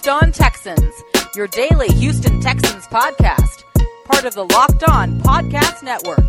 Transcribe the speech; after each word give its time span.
Locked 0.00 0.22
On 0.22 0.32
Texans, 0.32 1.02
your 1.36 1.46
daily 1.48 1.88
Houston 1.88 2.40
Texans 2.40 2.86
podcast, 2.86 3.64
part 4.06 4.24
of 4.24 4.32
the 4.32 4.46
Locked 4.46 4.82
On 4.84 5.20
Podcast 5.20 5.82
Network. 5.82 6.24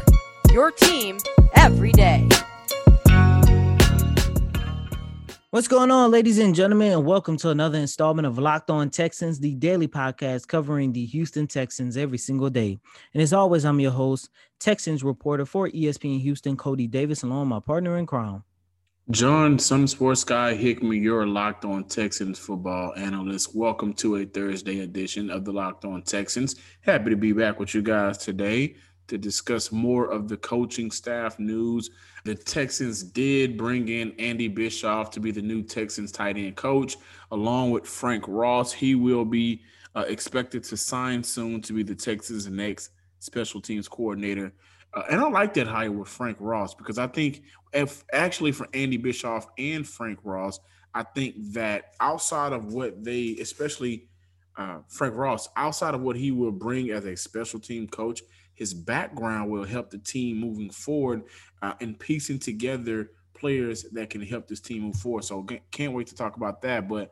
Your 0.52 0.72
team 0.72 1.20
every 1.56 1.94
day. 1.94 2.28
What's 5.52 5.70
going 5.70 5.90
on, 5.90 6.12
ladies 6.12 6.38
and 6.38 6.54
gentlemen, 6.54 6.92
and 6.92 7.06
welcome 7.06 7.38
to 7.38 7.50
another 7.52 7.80
installment 7.80 8.26
of 8.28 8.38
Locked 8.38 8.70
On 8.70 8.90
Texans, 8.90 9.40
the 9.40 9.56
daily 9.56 9.88
podcast 9.88 10.50
covering 10.50 10.92
the 10.92 11.06
Houston 11.06 11.48
Texans 11.48 11.96
every 11.96 12.18
single 12.18 12.50
day. 12.50 12.78
And 13.14 13.24
as 13.24 13.32
always, 13.32 13.64
I'm 13.64 13.80
your 13.80 13.92
host, 13.92 14.30
Texans 14.60 15.02
reporter 15.02 15.46
for 15.46 15.70
ESPN 15.70 16.20
Houston, 16.20 16.58
Coty 16.58 16.92
Davis, 16.92 17.24
along 17.24 17.44
with 17.44 17.50
my 17.50 17.60
partner 17.62 17.98
in 17.98 18.06
crime. 18.06 18.44
John, 19.10 19.58
Some 19.58 19.88
Sports 19.88 20.24
Guy 20.24 20.54
Hickman, 20.54 21.02
your 21.02 21.26
Locked 21.26 21.66
On 21.66 21.84
Texans 21.84 22.38
football 22.38 22.94
analyst. 22.96 23.56
Welcome 23.56 23.94
to 23.96 24.18
a 24.18 24.26
Thursday 24.26 24.82
edition 24.82 25.32
of 25.32 25.44
the 25.44 25.52
Locked 25.52 25.86
On 25.86 26.04
Texans. 26.04 26.56
Happy 26.82 27.10
to 27.10 27.18
be 27.18 27.34
back 27.34 27.60
with 27.60 27.74
you 27.74 27.82
guys 27.82 28.20
today 28.20 28.76
to 29.08 29.18
discuss 29.18 29.72
more 29.72 30.06
of 30.06 30.30
the 30.30 30.38
coaching 30.38 30.92
staff 30.92 31.40
news. 31.40 31.90
The 32.26 32.36
Texans 32.36 33.02
did 33.02 33.58
bring 33.58 33.88
in 33.90 34.14
Andy 34.20 34.48
Bischoff 34.48 35.10
to 35.12 35.20
be 35.20 35.32
the 35.32 35.42
new 35.42 35.64
Texans 35.64 36.12
tight 36.12 36.38
end 36.38 36.56
coach, 36.56 36.96
along 37.32 37.72
with 37.72 37.88
Frank 37.88 38.24
Ross. 38.28 38.72
He 38.72 38.94
will 38.94 39.26
be 39.26 39.64
uh, 39.96 40.06
expected 40.08 40.64
to 40.66 40.78
sign 40.78 41.24
soon 41.24 41.60
to 41.64 41.74
be 41.74 41.82
the 41.82 41.96
Texans' 41.96 42.48
next 42.48 42.92
special 43.20 43.62
teams 43.62 43.88
coordinator. 43.88 44.54
Uh, 44.94 45.04
and 45.10 45.22
I 45.22 45.30
like 45.30 45.54
that 45.54 45.68
hire 45.68 45.92
with 45.92 46.10
Frank 46.10 46.38
Ross 46.40 46.74
because 46.74 46.98
I 46.98 47.08
think 47.08 47.44
if 47.74 48.04
actually 48.12 48.52
for 48.52 48.68
Andy 48.74 48.98
Bischoff 48.98 49.48
and 49.58 49.88
Frank 49.88 50.20
Ross, 50.24 50.60
I 50.94 51.04
think 51.04 51.36
that 51.54 51.94
outside 52.00 52.52
of 52.52 52.74
what 52.74 53.04
they, 53.04 53.38
especially 53.40 54.10
uh, 54.58 54.80
Frank 54.90 55.16
Ross, 55.16 55.48
outside 55.56 55.96
of 55.96 56.02
what 56.02 56.18
he 56.18 56.32
will 56.32 56.52
bring 56.52 56.92
as 56.92 57.06
a 57.06 57.16
special 57.16 57.60
team 57.60 57.88
coach, 57.88 58.22
his 58.54 58.74
background 58.74 59.50
will 59.50 59.64
help 59.64 59.90
the 59.90 59.98
team 59.98 60.38
moving 60.38 60.70
forward 60.70 61.24
uh, 61.62 61.74
and 61.80 61.98
piecing 61.98 62.40
together 62.40 63.12
players 63.34 63.84
that 63.94 64.10
can 64.10 64.22
help 64.22 64.48
this 64.48 64.60
team 64.60 64.84
move 64.84 64.96
forward. 64.98 65.24
So 65.24 65.48
can't 65.72 65.94
wait 65.94 66.08
to 66.08 66.16
talk 66.16 66.36
about 66.36 66.62
that. 66.64 66.90
But 66.90 67.12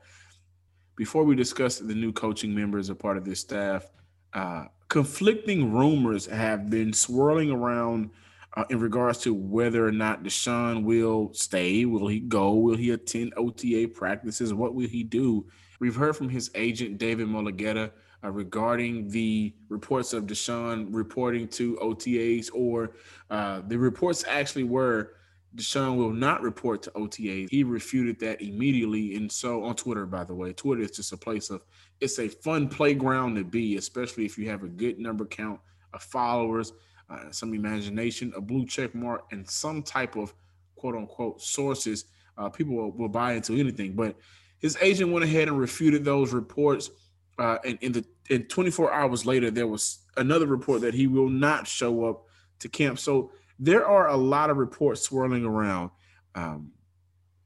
before 0.95 1.23
we 1.23 1.35
discuss 1.35 1.79
the 1.79 1.95
new 1.95 2.11
coaching 2.11 2.53
members, 2.53 2.89
a 2.89 2.95
part 2.95 3.17
of 3.17 3.23
this 3.23 3.39
staff, 3.39 3.87
uh, 4.33 4.65
conflicting 4.89 5.71
rumors 5.71 6.25
have 6.25 6.69
been 6.69 6.91
swirling 6.91 7.51
around 7.51 8.09
uh, 8.57 8.65
in 8.69 8.79
regards 8.79 9.19
to 9.19 9.33
whether 9.33 9.85
or 9.85 9.91
not 9.91 10.23
Deshaun 10.23 10.83
will 10.83 11.31
stay. 11.33 11.85
Will 11.85 12.07
he 12.07 12.19
go? 12.19 12.53
Will 12.55 12.75
he 12.75 12.89
attend 12.89 13.33
OTA 13.37 13.89
practices? 13.93 14.53
What 14.53 14.73
will 14.73 14.87
he 14.87 15.03
do? 15.03 15.45
We've 15.79 15.95
heard 15.95 16.17
from 16.17 16.29
his 16.29 16.49
agent, 16.55 16.97
David 16.97 17.27
Mulugheta, 17.27 17.91
uh, 18.23 18.31
regarding 18.31 19.07
the 19.09 19.53
reports 19.69 20.11
of 20.11 20.25
Deshaun 20.25 20.87
reporting 20.89 21.47
to 21.49 21.77
OTAs, 21.77 22.49
or 22.53 22.91
uh, 23.29 23.61
the 23.67 23.77
reports 23.77 24.25
actually 24.27 24.65
were 24.65 25.13
Deshaun 25.55 25.97
will 25.97 26.11
not 26.11 26.41
report 26.41 26.83
to 26.83 26.91
OTAs. 26.91 27.49
He 27.49 27.63
refuted 27.63 28.19
that 28.19 28.41
immediately. 28.41 29.15
And 29.15 29.31
so 29.31 29.63
on 29.63 29.75
Twitter, 29.75 30.05
by 30.05 30.23
the 30.23 30.35
way, 30.35 30.53
Twitter 30.53 30.83
is 30.83 30.91
just 30.91 31.11
a 31.11 31.17
place 31.17 31.49
of 31.49 31.63
it's 32.01 32.19
a 32.19 32.27
fun 32.27 32.69
playground 32.69 33.35
to 33.35 33.43
be, 33.43 33.77
especially 33.77 34.25
if 34.25 34.37
you 34.37 34.49
have 34.49 34.63
a 34.63 34.67
good 34.67 34.99
number 34.99 35.25
count 35.25 35.59
of 35.93 36.01
followers, 36.01 36.73
uh, 37.09 37.31
some 37.31 37.53
imagination, 37.53 38.31
a 38.35 38.41
blue 38.41 38.65
check 38.65 38.95
mark, 38.95 39.25
and 39.31 39.47
some 39.49 39.83
type 39.83 40.15
of 40.15 40.33
quote 40.75 40.95
unquote 40.95 41.41
sources. 41.41 42.05
Uh, 42.37 42.49
people 42.49 42.75
will, 42.75 42.91
will, 42.91 43.09
buy 43.09 43.33
into 43.33 43.53
anything. 43.53 43.93
But 43.93 44.15
his 44.59 44.77
agent 44.81 45.11
went 45.11 45.25
ahead 45.25 45.47
and 45.47 45.59
refuted 45.59 46.05
those 46.05 46.31
reports. 46.31 46.89
Uh, 47.37 47.57
and 47.65 47.77
in 47.81 47.91
the 47.91 48.05
in 48.29 48.43
24 48.43 48.93
hours 48.93 49.25
later, 49.25 49.51
there 49.51 49.67
was 49.67 49.99
another 50.17 50.45
report 50.45 50.81
that 50.81 50.93
he 50.93 51.07
will 51.07 51.29
not 51.29 51.67
show 51.67 52.05
up 52.05 52.25
to 52.59 52.69
camp. 52.69 52.99
So 52.99 53.31
there 53.57 53.85
are 53.85 54.07
a 54.09 54.15
lot 54.15 54.49
of 54.49 54.57
reports 54.57 55.01
swirling 55.01 55.45
around, 55.45 55.89
um, 56.35 56.71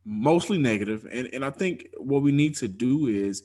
mostly 0.05 0.57
negative. 0.57 1.07
And, 1.11 1.29
and 1.33 1.45
I 1.45 1.49
think 1.49 1.87
what 1.97 2.21
we 2.21 2.31
need 2.31 2.55
to 2.57 2.67
do 2.67 3.07
is 3.07 3.43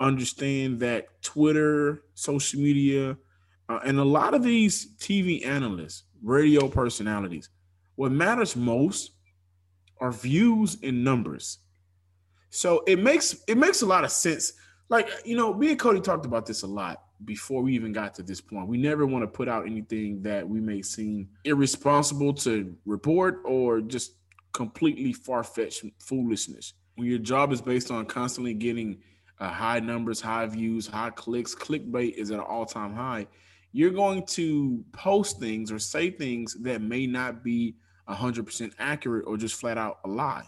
understand 0.00 0.80
that 0.80 1.22
Twitter, 1.22 2.02
social 2.14 2.60
media, 2.60 3.16
uh, 3.68 3.80
and 3.84 3.98
a 3.98 4.04
lot 4.04 4.34
of 4.34 4.42
these 4.42 4.94
TV 4.96 5.44
analysts, 5.44 6.04
radio 6.22 6.68
personalities, 6.68 7.50
what 7.96 8.12
matters 8.12 8.56
most 8.56 9.12
are 10.00 10.12
views 10.12 10.78
and 10.82 11.02
numbers. 11.02 11.58
So 12.50 12.82
it 12.86 12.98
makes 12.98 13.36
it 13.48 13.58
makes 13.58 13.82
a 13.82 13.86
lot 13.86 14.04
of 14.04 14.10
sense. 14.10 14.52
Like 14.88 15.08
you 15.24 15.36
know, 15.36 15.52
me 15.52 15.70
and 15.70 15.80
Coty 15.80 16.02
talked 16.02 16.26
about 16.26 16.46
this 16.46 16.62
a 16.62 16.66
lot 16.66 17.02
before 17.24 17.62
we 17.62 17.74
even 17.74 17.92
got 17.92 18.14
to 18.14 18.22
this 18.22 18.40
point. 18.40 18.68
We 18.68 18.78
never 18.78 19.06
want 19.06 19.22
to 19.22 19.26
put 19.26 19.48
out 19.48 19.66
anything 19.66 20.22
that 20.22 20.46
we 20.46 20.60
may 20.60 20.82
seem 20.82 21.28
irresponsible 21.44 22.34
to 22.34 22.74
report 22.84 23.40
or 23.44 23.80
just 23.80 24.12
completely 24.52 25.12
far 25.12 25.42
fetched 25.42 25.84
foolishness. 25.98 26.74
When 26.94 27.08
your 27.08 27.18
job 27.18 27.52
is 27.52 27.60
based 27.60 27.90
on 27.90 28.06
constantly 28.06 28.54
getting 28.54 28.98
uh, 29.38 29.48
high 29.48 29.80
numbers, 29.80 30.20
high 30.20 30.46
views, 30.46 30.86
high 30.86 31.10
clicks, 31.10 31.54
clickbait 31.54 32.14
is 32.14 32.30
at 32.30 32.38
an 32.38 32.44
all 32.44 32.66
time 32.66 32.94
high. 32.94 33.26
You're 33.72 33.90
going 33.90 34.24
to 34.26 34.84
post 34.92 35.38
things 35.38 35.70
or 35.70 35.78
say 35.78 36.10
things 36.10 36.54
that 36.62 36.80
may 36.80 37.06
not 37.06 37.44
be 37.44 37.76
100% 38.08 38.72
accurate 38.78 39.24
or 39.26 39.36
just 39.36 39.56
flat 39.60 39.76
out 39.76 39.98
a 40.04 40.08
lie. 40.08 40.44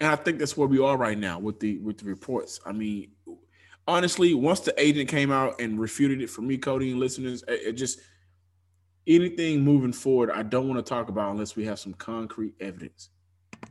And 0.00 0.10
I 0.10 0.16
think 0.16 0.38
that's 0.38 0.56
where 0.56 0.66
we 0.66 0.80
are 0.80 0.96
right 0.96 1.18
now 1.18 1.38
with 1.38 1.60
the 1.60 1.78
with 1.78 1.98
the 1.98 2.06
reports. 2.06 2.58
I 2.66 2.72
mean, 2.72 3.12
honestly, 3.86 4.34
once 4.34 4.60
the 4.60 4.74
agent 4.80 5.08
came 5.08 5.30
out 5.30 5.60
and 5.60 5.78
refuted 5.78 6.20
it 6.20 6.30
for 6.30 6.42
me, 6.42 6.58
Coty 6.58 6.90
and 6.90 6.98
listeners, 6.98 7.44
it, 7.46 7.60
it 7.68 7.72
just 7.74 8.00
anything 9.06 9.62
moving 9.62 9.92
forward, 9.92 10.30
I 10.30 10.42
don't 10.42 10.68
want 10.68 10.84
to 10.84 10.88
talk 10.88 11.08
about 11.08 11.30
unless 11.30 11.54
we 11.54 11.64
have 11.66 11.78
some 11.78 11.94
concrete 11.94 12.54
evidence. 12.60 13.10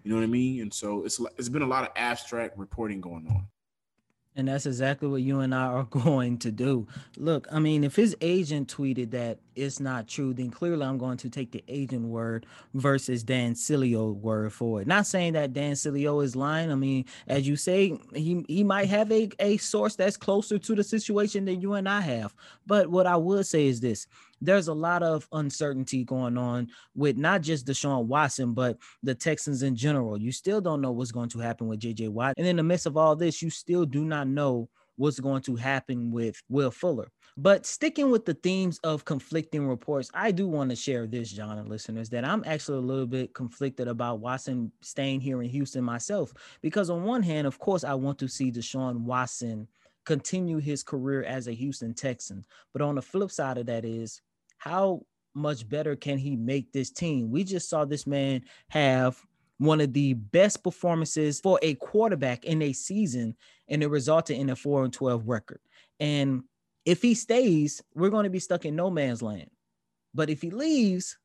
You 0.03 0.11
know 0.11 0.15
what 0.15 0.23
I 0.23 0.27
mean? 0.27 0.61
And 0.61 0.73
so 0.73 1.03
it's 1.03 1.19
it's 1.37 1.49
been 1.49 1.61
a 1.61 1.67
lot 1.67 1.83
of 1.83 1.89
abstract 1.95 2.57
reporting 2.57 3.01
going 3.01 3.27
on. 3.27 3.47
And 4.35 4.47
that's 4.47 4.65
exactly 4.65 5.07
what 5.07 5.21
you 5.21 5.41
and 5.41 5.53
I 5.53 5.65
are 5.65 5.83
going 5.89 6.39
to 6.39 6.51
do. 6.51 6.87
Look, 7.17 7.47
I 7.51 7.59
mean, 7.59 7.83
if 7.83 7.95
his 7.95 8.15
agent 8.21 8.73
tweeted 8.75 9.11
that 9.11 9.39
it's 9.55 9.79
not 9.79 10.07
true, 10.07 10.33
then 10.33 10.49
clearly 10.49 10.85
I'm 10.85 10.97
going 10.97 11.17
to 11.17 11.29
take 11.29 11.51
the 11.51 11.63
agent 11.67 12.07
word 12.07 12.45
versus 12.73 13.23
Dan 13.23 13.53
Sileo 13.53 14.15
word 14.15 14.51
for 14.51 14.81
it. 14.81 14.87
Not 14.87 15.05
saying 15.05 15.33
that 15.33 15.53
Dan 15.53 15.73
Sileo 15.73 16.23
is 16.23 16.35
lying. 16.35 16.71
I 16.71 16.75
mean, 16.75 17.05
as 17.27 17.47
you 17.47 17.55
say, 17.55 17.99
he, 18.13 18.43
he 18.47 18.63
might 18.63 18.89
have 18.89 19.11
a, 19.11 19.29
a 19.39 19.57
source 19.57 19.95
that's 19.95 20.17
closer 20.17 20.57
to 20.57 20.75
the 20.75 20.83
situation 20.83 21.45
than 21.45 21.61
you 21.61 21.73
and 21.73 21.87
I 21.87 22.01
have. 22.01 22.33
But 22.65 22.89
what 22.89 23.05
I 23.05 23.17
would 23.17 23.45
say 23.45 23.67
is 23.67 23.81
this 23.81 24.07
there's 24.43 24.67
a 24.67 24.73
lot 24.73 25.03
of 25.03 25.27
uncertainty 25.31 26.03
going 26.03 26.37
on 26.37 26.67
with 26.95 27.17
not 27.17 27.41
just 27.41 27.65
Deshaun 27.65 28.05
Watson, 28.05 28.53
but 28.53 28.77
the 29.01 29.15
Texans 29.15 29.63
in 29.63 29.75
general. 29.75 30.17
You 30.19 30.31
still 30.31 30.61
don't 30.61 30.81
know 30.81 30.91
what's 30.91 31.11
going 31.11 31.29
to 31.29 31.39
happen 31.39 31.67
with 31.67 31.79
JJ 31.79 32.09
Watt. 32.09 32.35
And 32.37 32.45
in 32.45 32.57
the 32.57 32.63
midst 32.63 32.85
of 32.85 32.97
all 32.97 33.15
this, 33.15 33.41
you 33.41 33.49
still 33.49 33.85
do 33.85 34.03
not 34.03 34.27
know 34.27 34.69
what's 34.95 35.19
going 35.19 35.41
to 35.43 35.55
happen 35.55 36.11
with 36.11 36.41
Will 36.49 36.71
Fuller. 36.71 37.07
But 37.35 37.65
sticking 37.65 38.11
with 38.11 38.25
the 38.25 38.35
themes 38.35 38.79
of 38.83 39.05
conflicting 39.05 39.67
reports, 39.67 40.11
I 40.13 40.31
do 40.31 40.47
want 40.47 40.69
to 40.69 40.75
share 40.75 41.07
this, 41.07 41.31
John 41.31 41.57
and 41.57 41.67
listeners, 41.67 42.09
that 42.09 42.25
I'm 42.25 42.43
actually 42.45 42.77
a 42.77 42.81
little 42.81 43.07
bit 43.07 43.33
conflicted 43.33 43.87
about 43.87 44.19
Watson 44.19 44.71
staying 44.81 45.21
here 45.21 45.41
in 45.41 45.49
Houston 45.49 45.83
myself. 45.83 46.31
Because 46.61 46.91
on 46.91 47.05
one 47.05 47.23
hand, 47.23 47.47
of 47.47 47.57
course, 47.57 47.83
I 47.83 47.95
want 47.95 48.19
to 48.19 48.27
see 48.27 48.51
Deshaun 48.51 48.99
Watson 48.99 49.67
continue 50.05 50.57
his 50.57 50.83
career 50.83 51.23
as 51.23 51.47
a 51.47 51.53
Houston 51.53 51.93
Texan. 51.93 52.45
But 52.71 52.81
on 52.81 52.95
the 52.95 53.01
flip 53.01 53.31
side 53.31 53.57
of 53.57 53.65
that 53.67 53.85
is 53.85 54.21
how 54.63 55.05
much 55.33 55.67
better 55.67 55.93
can 55.93 56.17
he 56.17 56.37
make 56.37 56.71
this 56.71 56.89
team? 56.89 57.29
We 57.31 57.43
just 57.43 57.69
saw 57.69 57.83
this 57.83 58.07
man 58.07 58.43
have 58.69 59.21
one 59.57 59.81
of 59.81 59.91
the 59.91 60.13
best 60.13 60.63
performances 60.63 61.41
for 61.41 61.59
a 61.61 61.73
quarterback 61.75 62.45
in 62.45 62.61
a 62.61 62.71
season, 62.71 63.35
and 63.67 63.83
it 63.83 63.87
resulted 63.87 64.37
in 64.37 64.49
a 64.51 64.55
4 64.55 64.85
and 64.85 64.93
12 64.93 65.27
record. 65.27 65.59
And 65.99 66.43
if 66.85 67.01
he 67.01 67.13
stays, 67.13 67.81
we're 67.93 68.09
going 68.09 68.23
to 68.23 68.29
be 68.29 68.39
stuck 68.39 68.63
in 68.63 68.73
no 68.73 68.89
man's 68.89 69.21
land. 69.21 69.49
But 70.13 70.29
if 70.29 70.41
he 70.41 70.49
leaves, 70.49 71.17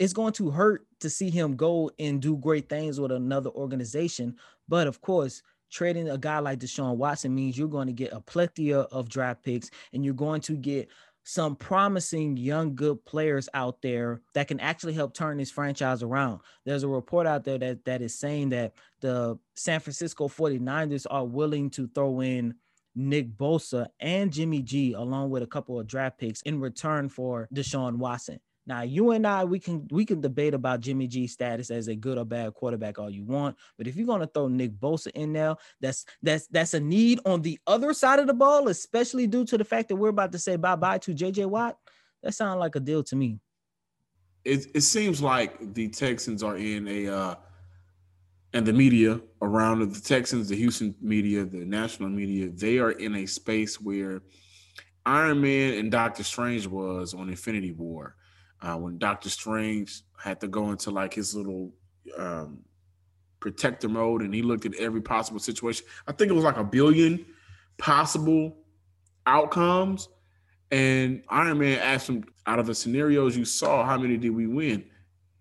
it's 0.00 0.12
going 0.12 0.32
to 0.32 0.50
hurt 0.50 0.84
to 0.98 1.08
see 1.08 1.30
him 1.30 1.54
go 1.54 1.92
and 2.00 2.20
do 2.20 2.38
great 2.38 2.68
things 2.68 2.98
with 2.98 3.12
another 3.12 3.50
organization. 3.50 4.34
But 4.68 4.88
of 4.88 5.00
course, 5.00 5.42
trading 5.70 6.08
a 6.08 6.18
guy 6.18 6.40
like 6.40 6.58
Deshaun 6.58 6.96
Watson 6.96 7.34
means 7.34 7.56
you're 7.56 7.68
going 7.68 7.86
to 7.86 7.92
get 7.92 8.12
a 8.12 8.20
plethora 8.20 8.80
of 8.80 9.08
draft 9.08 9.44
picks 9.44 9.70
and 9.92 10.04
you're 10.04 10.14
going 10.14 10.40
to 10.42 10.56
get 10.56 10.88
some 11.24 11.54
promising 11.56 12.36
young 12.36 12.74
good 12.74 13.04
players 13.04 13.48
out 13.54 13.82
there 13.82 14.20
that 14.34 14.48
can 14.48 14.60
actually 14.60 14.94
help 14.94 15.14
turn 15.14 15.36
this 15.36 15.50
franchise 15.50 16.02
around. 16.02 16.40
There's 16.64 16.82
a 16.82 16.88
report 16.88 17.26
out 17.26 17.44
there 17.44 17.58
that 17.58 17.84
that 17.84 18.02
is 18.02 18.18
saying 18.18 18.50
that 18.50 18.74
the 19.00 19.38
San 19.54 19.80
Francisco 19.80 20.28
49ers 20.28 21.06
are 21.10 21.24
willing 21.24 21.70
to 21.70 21.88
throw 21.88 22.20
in 22.20 22.54
Nick 22.94 23.36
Bosa 23.36 23.86
and 24.00 24.32
Jimmy 24.32 24.62
G 24.62 24.94
along 24.94 25.30
with 25.30 25.42
a 25.42 25.46
couple 25.46 25.78
of 25.78 25.86
draft 25.86 26.18
picks 26.18 26.42
in 26.42 26.60
return 26.60 27.08
for 27.08 27.48
Deshaun 27.54 27.96
Watson. 27.96 28.40
Now, 28.70 28.82
you 28.82 29.10
and 29.10 29.26
I, 29.26 29.42
we 29.42 29.58
can 29.58 29.88
we 29.90 30.04
can 30.04 30.20
debate 30.20 30.54
about 30.54 30.78
Jimmy 30.78 31.08
G's 31.08 31.32
status 31.32 31.72
as 31.72 31.88
a 31.88 31.96
good 31.96 32.18
or 32.18 32.24
bad 32.24 32.54
quarterback 32.54 33.00
all 33.00 33.10
you 33.10 33.24
want, 33.24 33.56
but 33.76 33.88
if 33.88 33.96
you're 33.96 34.06
gonna 34.06 34.28
throw 34.28 34.46
Nick 34.46 34.78
Bosa 34.78 35.08
in 35.08 35.32
there, 35.32 35.56
that's 35.80 36.06
that's 36.22 36.46
that's 36.46 36.74
a 36.74 36.78
need 36.78 37.18
on 37.26 37.42
the 37.42 37.58
other 37.66 37.92
side 37.92 38.20
of 38.20 38.28
the 38.28 38.32
ball, 38.32 38.68
especially 38.68 39.26
due 39.26 39.44
to 39.46 39.58
the 39.58 39.64
fact 39.64 39.88
that 39.88 39.96
we're 39.96 40.10
about 40.10 40.30
to 40.30 40.38
say 40.38 40.54
bye 40.54 40.76
bye 40.76 40.98
to 40.98 41.12
JJ 41.12 41.46
Watt. 41.46 41.78
That 42.22 42.32
sounds 42.32 42.60
like 42.60 42.76
a 42.76 42.80
deal 42.80 43.02
to 43.02 43.16
me. 43.16 43.40
It 44.44 44.68
it 44.72 44.82
seems 44.82 45.20
like 45.20 45.74
the 45.74 45.88
Texans 45.88 46.44
are 46.44 46.56
in 46.56 46.86
a 46.86 47.08
uh 47.08 47.34
and 48.52 48.64
the 48.64 48.72
media 48.72 49.20
around 49.42 49.92
the 49.92 50.00
Texans, 50.00 50.48
the 50.48 50.54
Houston 50.54 50.94
media, 51.00 51.44
the 51.44 51.64
national 51.64 52.08
media, 52.08 52.48
they 52.50 52.78
are 52.78 52.92
in 52.92 53.16
a 53.16 53.26
space 53.26 53.80
where 53.80 54.22
Iron 55.04 55.40
Man 55.40 55.74
and 55.74 55.90
Doctor 55.90 56.22
Strange 56.22 56.68
was 56.68 57.14
on 57.14 57.28
Infinity 57.30 57.72
War. 57.72 58.14
Uh, 58.62 58.76
when 58.76 58.98
Doctor 58.98 59.30
Strange 59.30 60.02
had 60.18 60.40
to 60.40 60.48
go 60.48 60.70
into 60.70 60.90
like 60.90 61.14
his 61.14 61.34
little 61.34 61.72
um, 62.16 62.58
protector 63.40 63.88
mode 63.88 64.22
and 64.22 64.34
he 64.34 64.42
looked 64.42 64.66
at 64.66 64.74
every 64.74 65.00
possible 65.00 65.40
situation. 65.40 65.86
I 66.06 66.12
think 66.12 66.30
it 66.30 66.34
was 66.34 66.44
like 66.44 66.58
a 66.58 66.64
billion 66.64 67.24
possible 67.78 68.58
outcomes. 69.26 70.08
And 70.70 71.22
Iron 71.28 71.58
Man 71.58 71.78
asked 71.78 72.08
him, 72.08 72.24
out 72.46 72.58
of 72.58 72.66
the 72.66 72.74
scenarios 72.74 73.36
you 73.36 73.44
saw, 73.44 73.84
how 73.84 73.98
many 73.98 74.16
did 74.16 74.30
we 74.30 74.46
win? 74.46 74.84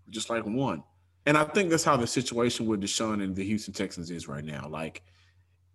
Just 0.10 0.30
like 0.30 0.46
one. 0.46 0.84
And 1.26 1.38
I 1.38 1.44
think 1.44 1.70
that's 1.70 1.84
how 1.84 1.98
the 1.98 2.08
situation 2.08 2.66
with 2.66 2.82
Deshaun 2.82 3.22
and 3.24 3.36
the 3.36 3.44
Houston 3.44 3.74
Texans 3.74 4.10
is 4.10 4.28
right 4.28 4.44
now. 4.44 4.68
Like, 4.68 5.04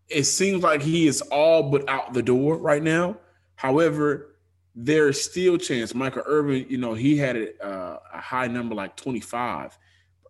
it 0.08 0.24
seems 0.24 0.62
like 0.62 0.82
he 0.82 1.06
is 1.06 1.20
all 1.22 1.70
but 1.70 1.88
out 1.88 2.12
the 2.12 2.22
door 2.22 2.56
right 2.56 2.82
now. 2.82 3.16
However, 3.54 4.33
there's 4.74 5.22
still 5.22 5.56
chance. 5.56 5.94
Michael 5.94 6.22
Irvin, 6.26 6.66
you 6.68 6.78
know, 6.78 6.94
he 6.94 7.16
had 7.16 7.36
a, 7.36 7.64
uh, 7.64 7.98
a 8.12 8.20
high 8.20 8.46
number, 8.46 8.74
like 8.74 8.96
25 8.96 9.78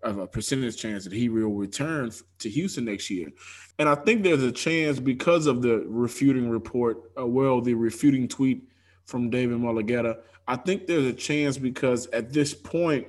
of 0.03 0.19
a 0.19 0.27
percentage 0.27 0.77
chance 0.77 1.05
that 1.05 1.15
he 1.15 1.31
will 1.31 1.55
return 1.55 2.11
to 2.39 2.51
Houston 2.51 2.85
next 2.85 3.09
year. 3.09 3.31
And 3.79 3.89
I 3.89 3.95
think 3.95 4.23
there's 4.23 4.43
a 4.43 4.53
chance 4.53 5.01
because 5.01 5.47
of 5.47 5.63
the 5.63 5.85
refuting 5.87 6.51
report, 6.51 7.11
uh, 7.19 7.27
well, 7.27 7.61
the 7.61 7.75
refuting 7.75 8.29
tweet 8.29 8.69
from 9.07 9.31
David 9.31 9.59
Mulugheta. 9.59 10.19
I 10.47 10.57
think 10.57 10.87
there's 10.87 11.07
a 11.07 11.13
chance 11.13 11.57
because 11.57 12.07
at 12.09 12.33
this 12.33 12.53
point, 12.53 13.07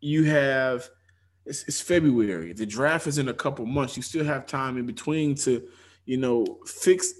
you 0.00 0.24
have 0.24 0.88
it's, 1.46 1.62
it's 1.64 1.80
February. 1.80 2.52
The 2.52 2.66
draft 2.66 3.06
is 3.06 3.18
in 3.18 3.28
a 3.28 3.34
couple 3.34 3.64
months. 3.66 3.96
You 3.96 4.02
still 4.02 4.24
have 4.24 4.46
time 4.46 4.76
in 4.76 4.86
between 4.86 5.34
to, 5.36 5.62
you 6.04 6.16
know, 6.16 6.58
fix 6.66 7.12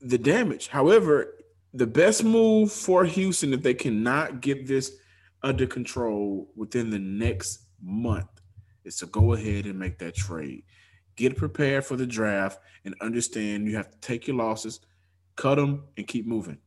the 0.00 0.18
damage. 0.18 0.68
However, 0.68 1.34
the 1.72 1.86
best 1.86 2.24
move 2.24 2.72
for 2.72 3.04
Houston 3.04 3.52
if 3.52 3.62
they 3.62 3.74
cannot 3.74 4.40
get 4.40 4.66
this 4.66 4.92
under 5.42 5.66
control 5.66 6.50
within 6.56 6.90
the 6.90 6.98
next 6.98 7.60
month 7.82 8.28
is 8.84 8.96
to 8.98 9.06
go 9.06 9.34
ahead 9.34 9.66
and 9.66 9.78
make 9.78 9.98
that 9.98 10.14
trade. 10.14 10.64
Get 11.16 11.36
prepared 11.36 11.84
for 11.84 11.96
the 11.96 12.06
draft 12.06 12.58
and 12.84 12.94
understand 13.00 13.66
you 13.68 13.76
have 13.76 13.90
to 13.90 13.98
take 14.00 14.26
your 14.26 14.36
losses, 14.36 14.80
cut 15.36 15.56
them, 15.56 15.84
and 15.96 16.06
keep 16.06 16.26
moving. 16.26 16.58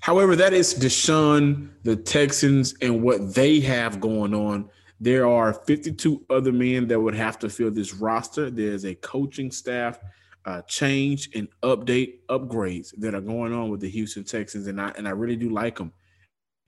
However, 0.00 0.36
that 0.36 0.52
is 0.52 0.74
Deshaun, 0.74 1.70
the 1.82 1.96
Texans, 1.96 2.74
and 2.80 3.02
what 3.02 3.34
they 3.34 3.60
have 3.60 4.00
going 4.00 4.34
on. 4.34 4.70
There 5.00 5.26
are 5.26 5.52
52 5.52 6.24
other 6.30 6.52
men 6.52 6.86
that 6.88 7.00
would 7.00 7.14
have 7.14 7.38
to 7.40 7.48
fill 7.48 7.70
this 7.70 7.94
roster. 7.94 8.50
There's 8.50 8.84
a 8.84 8.94
coaching 8.94 9.50
staff 9.50 9.98
uh, 10.46 10.62
change 10.62 11.28
and 11.34 11.48
update 11.62 12.20
upgrades 12.28 12.94
that 12.98 13.14
are 13.14 13.20
going 13.20 13.52
on 13.52 13.68
with 13.68 13.80
the 13.80 13.90
Houston 13.90 14.24
Texans, 14.24 14.68
and 14.68 14.80
I 14.80 14.92
and 14.96 15.06
I 15.06 15.10
really 15.10 15.36
do 15.36 15.50
like 15.50 15.76
them. 15.76 15.92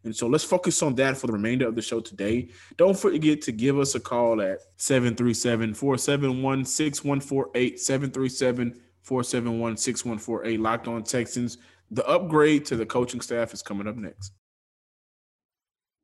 And 0.05 0.15
so 0.15 0.27
let's 0.27 0.45
focus 0.45 0.83
on 0.83 0.95
that 0.97 1.17
for 1.17 1.27
the 1.27 1.33
remainder 1.33 1.67
of 1.67 1.75
the 1.75 1.83
show 1.83 2.01
today. 2.01 2.49
Don't 2.77 2.99
forget 2.99 3.43
to 3.43 3.53
give 3.53 3.79
us 3.79 3.95
a 3.95 4.01
call 4.01 4.41
at 4.41 4.61
737 4.77 5.75
471 5.75 6.65
6148. 6.65 7.81
737 7.81 8.81
471 9.03 9.77
6148. 9.77 10.61
Locked 10.61 10.89
on 10.89 11.03
Texans. 11.03 11.59
The 11.91 12.07
upgrade 12.07 12.65
to 12.67 12.77
the 12.77 12.87
coaching 12.87 13.21
staff 13.21 13.53
is 13.53 13.63
coming 13.63 13.89
up 13.89 13.97
next. 13.97 14.33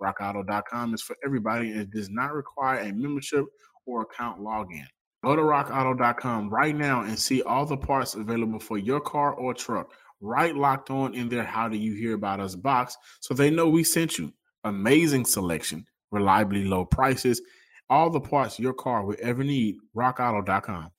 RockAuto.com 0.00 0.94
is 0.94 1.02
for 1.02 1.16
everybody 1.24 1.70
and 1.70 1.80
it 1.80 1.90
does 1.90 2.10
not 2.10 2.32
require 2.32 2.80
a 2.80 2.92
membership 2.92 3.44
or 3.86 4.02
account 4.02 4.40
login. 4.40 4.86
Go 5.22 5.36
to 5.36 5.42
rockauto.com 5.42 6.48
right 6.48 6.74
now 6.74 7.02
and 7.02 7.18
see 7.18 7.42
all 7.42 7.66
the 7.66 7.76
parts 7.76 8.14
available 8.14 8.58
for 8.58 8.78
your 8.78 9.00
car 9.00 9.34
or 9.34 9.52
truck. 9.52 9.92
Right 10.20 10.54
locked 10.54 10.90
on 10.90 11.14
in 11.14 11.28
their 11.28 11.44
How 11.44 11.68
Do 11.68 11.76
You 11.76 11.94
Hear 11.94 12.14
About 12.14 12.40
Us 12.40 12.54
box 12.54 12.96
so 13.20 13.34
they 13.34 13.50
know 13.50 13.68
we 13.68 13.84
sent 13.84 14.18
you. 14.18 14.32
Amazing 14.64 15.24
selection, 15.24 15.86
reliably 16.10 16.64
low 16.64 16.84
prices, 16.84 17.40
all 17.88 18.10
the 18.10 18.20
parts 18.20 18.58
your 18.58 18.74
car 18.74 19.04
will 19.04 19.16
ever 19.20 19.42
need. 19.42 19.76
RockAuto.com. 19.96 20.90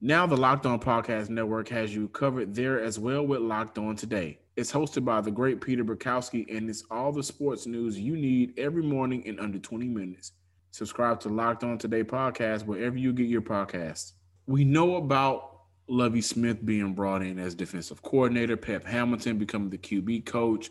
Now, 0.00 0.26
the 0.26 0.36
Locked 0.36 0.66
On 0.66 0.78
Podcast 0.78 1.30
Network 1.30 1.68
has 1.70 1.94
you 1.94 2.08
covered 2.08 2.54
there 2.54 2.80
as 2.82 2.98
well 2.98 3.26
with 3.26 3.40
Locked 3.40 3.78
On 3.78 3.96
Today. 3.96 4.38
It's 4.56 4.72
hosted 4.72 5.04
by 5.04 5.20
the 5.20 5.30
great 5.30 5.60
Peter 5.60 5.84
Bukowski, 5.84 6.56
and 6.56 6.70
it's 6.70 6.82
all 6.90 7.12
the 7.12 7.22
sports 7.22 7.66
news 7.66 8.00
you 8.00 8.16
need 8.16 8.58
every 8.58 8.82
morning 8.82 9.22
in 9.26 9.38
under 9.38 9.58
20 9.58 9.86
minutes. 9.86 10.32
Subscribe 10.70 11.20
to 11.20 11.28
Locked 11.28 11.62
On 11.62 11.76
Today 11.76 12.02
podcast 12.02 12.64
wherever 12.64 12.96
you 12.96 13.12
get 13.12 13.26
your 13.28 13.42
podcasts. 13.42 14.12
We 14.46 14.64
know 14.64 14.96
about 14.96 15.60
Lovie 15.88 16.22
Smith 16.22 16.64
being 16.64 16.94
brought 16.94 17.20
in 17.20 17.38
as 17.38 17.54
defensive 17.54 18.00
coordinator, 18.00 18.56
Pep 18.56 18.86
Hamilton 18.86 19.36
becoming 19.36 19.68
the 19.68 19.76
QB 19.76 20.24
coach. 20.24 20.70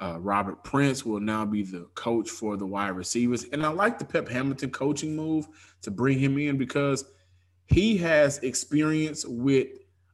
Uh, 0.00 0.16
Robert 0.18 0.64
Prince 0.64 1.04
will 1.04 1.20
now 1.20 1.44
be 1.44 1.62
the 1.62 1.88
coach 1.94 2.30
for 2.30 2.56
the 2.56 2.66
wide 2.66 2.96
receivers. 2.96 3.44
And 3.52 3.66
I 3.66 3.68
like 3.68 3.98
the 3.98 4.06
Pep 4.06 4.28
Hamilton 4.28 4.70
coaching 4.70 5.14
move 5.14 5.46
to 5.82 5.90
bring 5.90 6.18
him 6.18 6.38
in 6.38 6.56
because 6.56 7.04
he 7.66 7.98
has 7.98 8.38
experience 8.38 9.26
with 9.26 9.68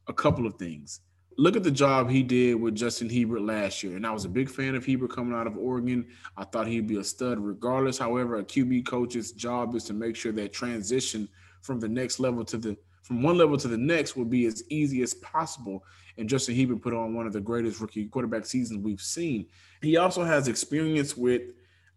a 0.09 0.13
couple 0.13 0.45
of 0.45 0.57
things 0.57 1.03
look 1.39 1.57
at 1.57 1.63
the 1.63 1.71
job 1.71 2.11
he 2.11 2.23
did 2.23 2.55
with 2.55 2.75
Justin 2.75 3.09
Herbert 3.09 3.43
last 3.43 3.83
year. 3.83 3.97
And 3.97 4.07
I 4.07 4.11
was 4.11 4.25
a 4.25 4.29
big 4.29 4.49
fan 4.49 4.75
of 4.75 4.85
Herbert 4.87 5.13
coming 5.13 5.35
out 5.35 5.47
of 5.47 5.57
Oregon. 5.57 6.07
I 6.37 6.45
thought 6.45 6.67
he'd 6.67 6.87
be 6.87 6.99
a 6.99 7.05
stud 7.05 7.39
regardless. 7.39 7.99
However, 7.99 8.37
a 8.37 8.45
QB 8.45 8.87
coach's 8.87 9.33
job 9.33 9.75
is 9.75 9.85
to 9.85 9.93
make 9.93 10.17
sure 10.17 10.33
that 10.33 10.53
transition 10.53 11.29
from 11.61 11.81
the 11.81 11.89
next 11.89 12.21
level 12.21 12.45
to 12.45 12.57
the 12.57 12.77
from 13.03 13.21
one 13.21 13.37
level 13.37 13.57
to 13.57 13.67
the 13.67 13.77
next 13.77 14.17
will 14.17 14.25
be 14.25 14.47
as 14.47 14.63
easy 14.71 15.03
as 15.03 15.15
possible. 15.15 15.85
And 16.19 16.29
Justin 16.29 16.55
Herbert 16.55 16.83
put 16.83 16.95
on 16.95 17.15
one 17.15 17.27
of 17.27 17.33
the 17.33 17.41
greatest 17.41 17.81
rookie 17.81 18.07
quarterback 18.07 18.47
seasons 18.47 18.79
we've 18.79 19.01
seen. 19.01 19.47
He 19.81 19.97
also 19.97 20.23
has 20.23 20.47
experience 20.47 21.17
with 21.17 21.43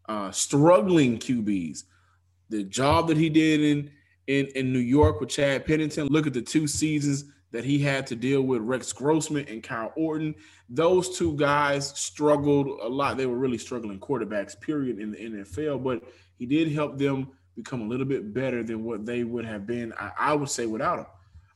uh, 0.10 0.32
struggling 0.32 1.20
QBs. 1.20 1.84
The 2.50 2.64
job 2.64 3.08
that 3.10 3.18
he 3.18 3.30
did 3.30 3.62
in 3.62 3.92
in, 4.28 4.48
in 4.56 4.74
New 4.74 4.80
York 4.80 5.20
with 5.20 5.30
Chad 5.30 5.66
Pennington. 5.66 6.08
Look 6.08 6.28
at 6.28 6.34
the 6.34 6.42
two 6.42 6.68
seasons 6.68 7.26
that 7.56 7.64
he 7.64 7.80
had 7.80 8.06
to 8.08 8.18
deal 8.18 8.42
with 8.42 8.62
Rex 8.62 8.92
Grossman 8.92 9.46
and 9.48 9.64
Kyle 9.64 9.94
Orton. 9.96 10.36
Those 10.70 11.18
two 11.18 11.38
guys 11.38 11.98
struggled 11.98 12.68
a 12.68 12.88
lot. 12.88 13.16
They 13.16 13.28
were 13.28 13.38
really 13.38 13.58
struggling 13.58 13.98
quarterbacks, 13.98 14.60
period, 14.60 15.00
in 15.00 15.12
the 15.12 15.18
NFL, 15.18 15.82
but 15.82 16.04
he 16.38 16.46
did 16.46 16.70
help 16.74 16.98
them 16.98 17.30
become 17.56 17.82
a 17.82 17.86
little 17.86 18.06
bit 18.06 18.34
better 18.34 18.62
than 18.62 18.84
what 18.84 19.06
they 19.06 19.24
would 19.24 19.46
have 19.46 19.66
been, 19.66 19.94
I, 19.98 20.12
I 20.20 20.34
would 20.34 20.50
say, 20.50 20.66
without 20.66 21.00
him. 21.00 21.06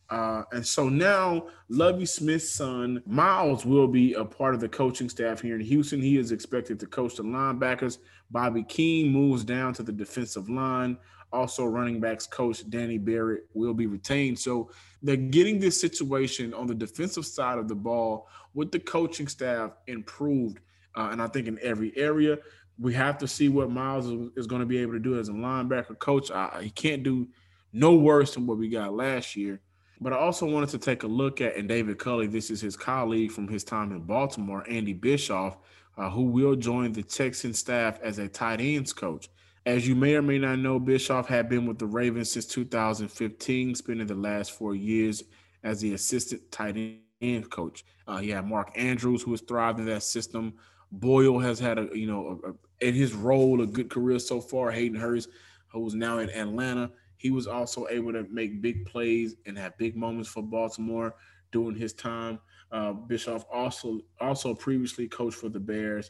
Uh, 0.10 0.44
and 0.54 0.66
so 0.66 0.88
now 0.88 1.48
Lovie 1.68 2.06
Smith's 2.06 2.50
son, 2.50 3.04
Miles, 3.06 3.66
will 3.66 3.88
be 3.90 4.14
a 4.14 4.24
part 4.24 4.56
of 4.56 4.62
the 4.62 4.70
coaching 4.70 5.10
staff 5.10 5.42
here 5.42 5.56
in 5.56 5.62
Houston. 5.62 6.02
He 6.02 6.18
is 6.18 6.32
expected 6.32 6.80
to 6.80 6.88
coach 6.88 7.18
the 7.18 7.24
linebackers. 7.24 7.98
Bobby 8.32 8.64
King 8.64 9.12
moves 9.12 9.44
down 9.44 9.74
to 9.74 9.84
the 9.84 9.92
defensive 9.92 10.50
line. 10.50 10.98
Also, 11.32 11.66
running 11.66 12.00
backs 12.00 12.26
coach 12.26 12.68
Danny 12.70 12.98
Barrett 12.98 13.44
will 13.54 13.74
be 13.74 13.86
retained. 13.86 14.40
So 14.40 14.72
they're 15.04 15.16
getting 15.16 15.60
this 15.60 15.80
situation 15.80 16.54
on 16.54 16.68
the 16.68 16.76
defensive 16.76 17.26
side 17.26 17.60
of 17.60 17.68
the 17.68 17.76
ball 17.76 18.28
with 18.54 18.72
the 18.72 18.80
coaching 18.80 19.28
staff 19.28 19.72
improved. 19.88 20.60
Uh, 20.96 21.10
and 21.12 21.22
I 21.22 21.28
think 21.28 21.48
in 21.48 21.60
every 21.62 21.96
area, 21.96 22.40
we 22.80 22.94
have 22.94 23.18
to 23.20 23.28
see 23.28 23.50
what 23.50 23.70
Miles 23.70 24.08
is, 24.36 24.48
going 24.48 24.62
to 24.62 24.66
be 24.66 24.78
able 24.80 24.94
to 24.94 25.00
do 25.00 25.20
as 25.20 25.30
a 25.30 25.34
linebacker 25.34 26.00
coach. 26.00 26.32
I, 26.32 26.62
he 26.64 26.70
can't 26.70 27.04
do 27.04 27.28
no 27.74 27.96
worse 27.96 28.34
than 28.34 28.48
what 28.48 28.58
we 28.58 28.70
got 28.70 28.94
last 28.94 29.36
year. 29.36 29.62
But 30.02 30.14
I 30.14 30.18
also 30.18 30.46
wanted 30.46 30.70
to 30.70 30.78
take 30.78 31.04
a 31.04 31.08
look 31.08 31.42
at, 31.42 31.58
and 31.58 31.68
David 31.68 32.00
Culley, 32.00 32.28
this 32.28 32.50
is 32.50 32.62
his 32.62 32.78
colleague 32.78 33.32
from 33.32 33.50
his 33.50 33.66
time 33.66 33.92
in 33.92 34.02
Baltimore, 34.02 34.64
Andy 34.70 34.94
Bischoff, 34.94 35.58
uh, 35.98 36.10
who 36.10 36.24
will 36.24 36.56
join 36.56 36.94
the 36.94 37.04
Texan 37.04 37.54
staff 37.54 38.00
as 38.02 38.18
a 38.18 38.30
tight 38.30 38.62
ends 38.62 38.94
coach. 38.94 39.30
As 39.70 39.88
you 39.88 39.94
may 39.94 40.16
or 40.16 40.24
may 40.24 40.40
not 40.40 40.58
know, 40.58 40.80
Bischoff 40.80 41.28
had 41.28 41.48
been 41.48 41.68
with 41.68 41.78
the 41.78 41.86
Ravens 41.86 42.32
since 42.32 42.48
2015, 42.48 43.76
spending 43.76 44.08
the 44.08 44.16
last 44.16 44.54
four 44.54 44.74
years 44.74 45.24
as 45.62 45.80
the 45.80 45.94
assistant 45.94 46.52
tight 46.52 46.76
end 47.22 47.52
coach. 47.52 47.86
Uh, 48.08 48.18
he 48.18 48.32
had 48.32 48.48
Mark 48.48 48.72
Andrews, 48.76 49.22
who 49.22 49.30
has 49.30 49.42
thrived 49.42 49.78
in 49.78 49.86
that 49.86 50.02
system. 50.02 50.56
Boyle 50.92 51.38
has 51.38 51.60
had 51.60 51.78
a, 51.78 51.88
you 51.94 52.08
know, 52.08 52.42
a, 52.44 52.50
a, 52.50 52.88
in 52.88 52.96
his 52.96 53.14
role, 53.14 53.62
a 53.62 53.68
good 53.68 53.92
career 53.92 54.18
so 54.18 54.42
far. 54.42 54.72
Hayden 54.72 55.00
Hurst, 55.00 55.30
who's 55.68 55.94
now 55.94 56.18
in 56.18 56.32
Atlanta, 56.32 56.90
he 57.18 57.30
was 57.30 57.46
also 57.46 57.86
able 57.92 58.12
to 58.14 58.26
make 58.32 58.64
big 58.64 58.88
plays 58.88 59.36
and 59.46 59.56
have 59.56 59.78
big 59.78 59.96
moments 59.96 60.30
for 60.30 60.42
Baltimore 60.42 61.14
during 61.52 61.76
his 61.76 61.94
time. 61.94 62.40
Uh, 62.72 62.94
Bischoff 62.94 63.46
also 63.54 64.00
also 64.20 64.56
previously 64.56 65.08
coached 65.08 65.38
for 65.38 65.50
the 65.50 65.60
Bears 65.60 66.10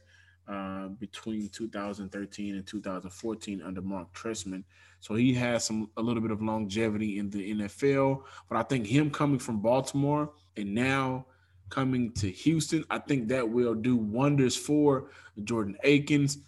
uh, 0.49 0.87
between 0.87 1.47
2013 1.49 2.55
and 2.55 2.65
2014 2.65 3.61
under 3.61 3.81
Mark 3.81 4.11
Trestman. 4.13 4.63
So 4.99 5.15
he 5.15 5.33
has 5.35 5.63
some 5.63 5.89
a 5.97 6.01
little 6.01 6.21
bit 6.21 6.31
of 6.31 6.41
longevity 6.41 7.19
in 7.19 7.29
the 7.29 7.53
NFL. 7.53 8.23
But 8.49 8.57
I 8.57 8.63
think 8.63 8.87
him 8.87 9.11
coming 9.11 9.39
from 9.39 9.61
Baltimore 9.61 10.31
and 10.57 10.73
now 10.73 11.27
coming 11.69 12.11
to 12.13 12.31
Houston, 12.31 12.83
I 12.89 12.97
think 12.97 13.27
that 13.29 13.47
will 13.47 13.75
do 13.75 13.95
wonders 13.95 14.55
for 14.55 15.11
Jordan 15.43 15.77
Akins. 15.83 16.39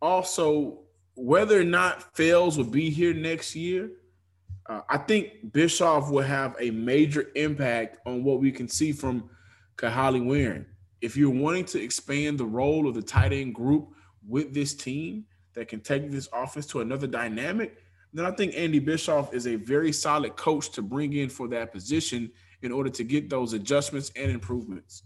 Also, 0.00 0.80
whether 1.16 1.60
or 1.60 1.64
not 1.64 2.16
Fells 2.16 2.56
will 2.56 2.64
be 2.64 2.90
here 2.90 3.12
next 3.12 3.56
year, 3.56 3.90
uh, 4.66 4.82
I 4.88 4.98
think 4.98 5.52
Bischoff 5.52 6.10
will 6.10 6.22
have 6.22 6.54
a 6.60 6.70
major 6.70 7.30
impact 7.34 7.98
on 8.06 8.22
what 8.22 8.40
we 8.40 8.52
can 8.52 8.68
see 8.68 8.92
from 8.92 9.28
Kahale 9.76 10.24
Warring. 10.24 10.66
If 11.00 11.16
you're 11.16 11.30
wanting 11.30 11.64
to 11.66 11.82
expand 11.82 12.38
the 12.38 12.44
role 12.44 12.88
of 12.88 12.94
the 12.94 13.02
tight 13.02 13.32
end 13.32 13.54
group 13.54 13.90
with 14.26 14.52
this 14.52 14.74
team 14.74 15.24
that 15.54 15.68
can 15.68 15.80
take 15.80 16.10
this 16.10 16.28
offense 16.32 16.66
to 16.66 16.80
another 16.80 17.06
dynamic, 17.06 17.76
then 18.12 18.24
I 18.24 18.30
think 18.30 18.54
Andy 18.56 18.78
Bischoff 18.78 19.34
is 19.34 19.46
a 19.46 19.56
very 19.56 19.92
solid 19.92 20.36
coach 20.36 20.70
to 20.70 20.82
bring 20.82 21.12
in 21.12 21.28
for 21.28 21.46
that 21.48 21.72
position 21.72 22.30
in 22.62 22.72
order 22.72 22.90
to 22.90 23.04
get 23.04 23.30
those 23.30 23.52
adjustments 23.52 24.10
and 24.16 24.30
improvements. 24.30 25.04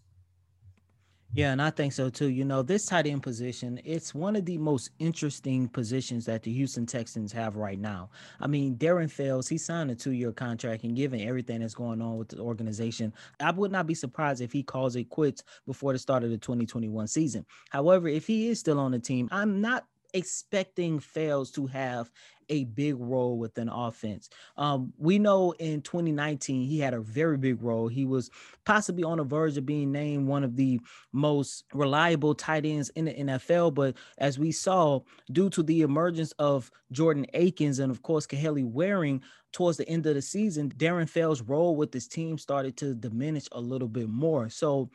Yeah, 1.35 1.53
and 1.53 1.63
I 1.63 1.71
think 1.71 1.95
so 1.95 2.11
too. 2.11 2.29
You 2.29 2.45
know, 2.45 2.61
this 2.63 2.85
tight 2.85 3.07
end 3.07 3.23
position, 3.23 3.81
it's 3.87 4.15
one 4.15 4.37
of 4.37 4.45
the 4.45 4.59
most 4.59 4.91
interesting 4.99 5.67
positions 5.67 6.27
that 6.27 6.43
the 6.43 6.53
Houston 6.53 6.85
Texans 6.85 7.33
have 7.33 7.57
right 7.57 7.79
now. 7.79 8.11
I 8.39 8.47
mean, 8.47 8.77
Darren 8.77 9.11
Fells, 9.11 9.49
he 9.49 9.57
signed 9.57 9.91
a 9.91 9.95
two-year 9.95 10.33
contract, 10.33 10.85
and 10.85 10.95
given 10.95 11.23
everything 11.23 11.61
that's 11.61 11.73
going 11.73 12.03
on 12.03 12.19
with 12.19 12.29
the 12.29 12.39
organization, 12.39 13.15
I 13.41 13.51
would 13.51 13.73
not 13.73 13.87
be 13.87 13.95
surprised 13.95 14.43
if 14.43 14.53
he 14.53 14.63
calls 14.63 14.95
it 14.95 15.09
quits 15.09 15.43
before 15.67 15.95
the 15.95 15.99
start 15.99 16.23
of 16.23 16.29
the 16.29 16.37
2021 16.37 17.09
season. 17.09 17.47
However, 17.71 18.09
if 18.09 18.27
he 18.27 18.51
is 18.51 18.61
still 18.61 18.79
on 18.79 18.91
the 18.91 18.99
team, 18.99 19.31
I'm 19.33 19.63
not 19.63 19.87
expecting 20.13 20.99
Fells 21.01 21.51
to 21.53 21.67
have 21.67 22.11
a 22.49 22.65
big 22.65 22.97
role 22.99 23.39
within 23.39 23.69
offense. 23.69 24.29
Um, 24.57 24.93
we 24.99 25.19
know 25.19 25.53
in 25.53 25.81
2019 25.81 26.69
he 26.69 26.79
had 26.79 26.93
a 26.93 27.01
very 27.01 27.39
big 27.39 27.63
role. 27.63 27.89
He 27.89 28.05
was 28.05 28.31
possibly 28.65 29.05
on 29.05 29.19
the 29.19 29.25
verge 29.25 29.57
of 29.57 29.65
being 29.65 29.91
named 29.91 30.27
one 30.27 30.45
of 30.45 30.57
the 30.57 30.81
most 31.13 31.65
reliable 31.73 32.35
tight 32.35 32.67
ends 32.67 32.91
in 32.91 33.07
the 33.07 33.15
NFL. 33.15 33.75
But 33.75 33.97
as 34.19 34.39
we 34.39 34.53
saw, 34.53 35.01
due 35.31 35.51
to 35.51 35.63
the 35.63 35.83
emergence 35.83 36.33
of 36.39 36.71
Jordan 36.91 37.27
Akins 37.33 37.79
and 37.79 37.91
of 37.91 38.03
course 38.03 38.27
Kahale 38.27 38.65
Warring 38.65 39.23
towards 39.53 39.79
the 39.79 39.89
end 39.89 40.07
of 40.07 40.15
the 40.15 40.23
season, 40.23 40.71
Darren 40.71 41.09
Fells' 41.09 41.43
role 41.43 41.77
with 41.77 41.93
this 41.93 42.07
team 42.07 42.39
started 42.39 42.77
to 42.79 42.95
diminish 42.95 43.49
a 43.53 43.61
little 43.61 43.89
bit 43.89 44.09
more. 44.09 44.49
So 44.49 44.91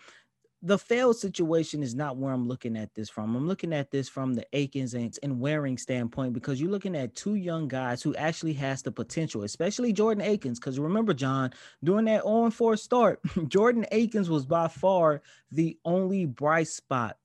the 0.63 0.77
failed 0.77 1.15
situation 1.15 1.83
is 1.83 1.93
not 1.93 2.17
where 2.17 2.33
I'm 2.33 2.47
looking 2.47 2.75
at 2.75 2.93
this 2.95 3.09
from. 3.09 3.35
I'm 3.35 3.47
looking 3.47 3.73
at 3.73 3.91
this 3.91 4.09
from 4.09 4.33
the 4.33 4.45
Akins 4.53 4.95
and, 4.95 5.39
Warring 5.39 5.77
standpoint 5.77 6.33
because 6.33 6.59
you're 6.59 6.71
looking 6.71 6.95
at 6.95 7.15
two 7.15 7.35
young 7.35 7.67
guys 7.67 8.01
who 8.01 8.15
actually 8.15 8.53
has 8.53 8.81
the 8.81 8.91
potential, 8.91 9.43
especially 9.43 9.93
Jordan 9.93 10.23
Akins. 10.23 10.59
Because 10.59 10.79
remember, 10.79 11.13
John, 11.13 11.51
during 11.83 12.05
that 12.05 12.23
0 12.23 12.49
4 12.49 12.75
start, 12.75 13.19
Jordan 13.47 13.85
Akins 13.91 14.29
was 14.29 14.45
by 14.47 14.67
far 14.67 15.21
the 15.51 15.77
only 15.85 16.25
bright 16.25 16.67
spot 16.67 17.17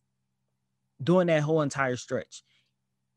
during 1.03 1.29
that 1.29 1.43
whole 1.43 1.63
entire 1.63 1.97
stretch. 1.97 2.43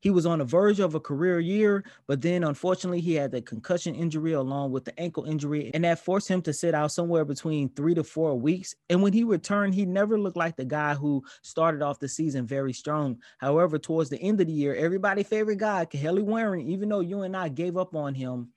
He 0.01 0.11
was 0.11 0.25
on 0.25 0.39
the 0.39 0.45
verge 0.45 0.79
of 0.79 0.93
a 0.93 0.99
career 0.99 1.39
year, 1.39 1.83
but 2.07 2.21
then 2.21 2.43
unfortunately 2.43 3.01
he 3.01 3.15
had 3.15 3.31
the 3.31 3.41
concussion 3.41 3.95
injury 3.95 4.33
along 4.33 4.71
with 4.71 4.85
the 4.85 4.99
ankle 4.99 5.25
injury, 5.25 5.71
and 5.73 5.83
that 5.83 5.99
forced 5.99 6.27
him 6.27 6.41
to 6.43 6.53
sit 6.53 6.75
out 6.75 6.91
somewhere 6.91 7.25
between 7.25 7.69
three 7.69 7.95
to 7.95 8.03
four 8.03 8.39
weeks. 8.39 8.75
And 8.89 9.01
when 9.01 9.13
he 9.13 9.23
returned, 9.23 9.73
he 9.73 9.85
never 9.85 10.19
looked 10.19 10.37
like 10.37 10.57
the 10.57 10.65
guy 10.65 10.93
who 10.93 11.23
started 11.41 11.81
off 11.81 11.99
the 11.99 12.07
season 12.07 12.45
very 12.45 12.73
strong. 12.73 13.17
However, 13.39 13.79
towards 13.79 14.09
the 14.09 14.21
end 14.21 14.39
of 14.41 14.47
the 14.47 14.53
year, 14.53 14.75
everybody 14.75 15.23
favorite 15.23 15.57
guy, 15.57 15.85
Kahale 15.85 16.21
Warring, 16.21 16.67
even 16.67 16.89
though 16.89 16.99
you 16.99 17.23
and 17.23 17.35
I 17.35 17.49
gave 17.49 17.77
up 17.77 17.95
on 17.95 18.13
him, 18.13 18.49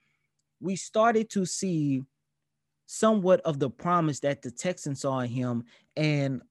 we 0.59 0.75
started 0.75 1.29
to 1.31 1.45
see 1.45 2.03
somewhat 2.85 3.39
of 3.41 3.59
the 3.59 3.69
promise 3.69 4.19
that 4.19 4.41
the 4.41 4.51
Texans 4.51 5.01
saw 5.01 5.19
in 5.19 5.29
him. 5.29 5.63
And 5.95 6.41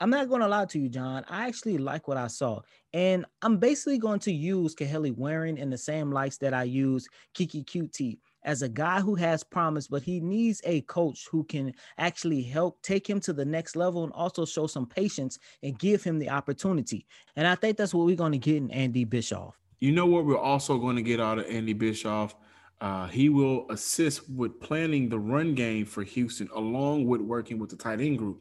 I'm 0.00 0.10
not 0.10 0.28
going 0.28 0.42
to 0.42 0.48
lie 0.48 0.66
to 0.66 0.78
you, 0.78 0.88
John. 0.88 1.24
I 1.28 1.48
actually 1.48 1.78
like 1.78 2.06
what 2.06 2.16
I 2.16 2.28
saw. 2.28 2.60
And 2.92 3.26
I'm 3.42 3.58
basically 3.58 3.98
going 3.98 4.20
to 4.20 4.32
use 4.32 4.74
Kahale 4.74 5.14
Warring 5.16 5.58
in 5.58 5.70
the 5.70 5.78
same 5.78 6.12
lights 6.12 6.38
that 6.38 6.54
I 6.54 6.62
use 6.62 7.08
Keke 7.36 7.64
Coutee 7.64 8.18
as 8.44 8.62
a 8.62 8.68
guy 8.68 9.00
who 9.00 9.16
has 9.16 9.42
promise, 9.42 9.88
but 9.88 10.02
he 10.02 10.20
needs 10.20 10.60
a 10.64 10.82
coach 10.82 11.26
who 11.30 11.44
can 11.44 11.72
actually 11.98 12.42
help 12.42 12.80
take 12.82 13.08
him 13.08 13.18
to 13.20 13.32
the 13.32 13.44
next 13.44 13.74
level 13.74 14.04
and 14.04 14.12
also 14.12 14.46
show 14.46 14.66
some 14.66 14.86
patience 14.86 15.38
and 15.62 15.78
give 15.78 16.04
him 16.04 16.18
the 16.18 16.30
opportunity. 16.30 17.04
And 17.34 17.46
I 17.46 17.56
think 17.56 17.76
that's 17.76 17.92
what 17.92 18.06
we're 18.06 18.16
going 18.16 18.32
to 18.32 18.38
get 18.38 18.56
in 18.56 18.70
Andy 18.70 19.04
Bischoff. 19.04 19.58
You 19.80 19.92
know 19.92 20.06
what 20.06 20.24
we're 20.24 20.38
also 20.38 20.78
going 20.78 20.96
to 20.96 21.02
get 21.02 21.20
out 21.20 21.38
of 21.40 21.46
Andy 21.46 21.72
Bischoff? 21.72 22.36
Uh, 22.80 23.08
he 23.08 23.28
will 23.28 23.66
assist 23.70 24.30
with 24.30 24.60
planning 24.60 25.08
the 25.08 25.18
run 25.18 25.54
game 25.54 25.84
for 25.84 26.04
Houston, 26.04 26.48
along 26.54 27.06
with 27.06 27.20
working 27.20 27.58
with 27.58 27.70
the 27.70 27.76
tight 27.76 28.00
end 28.00 28.18
group. 28.18 28.40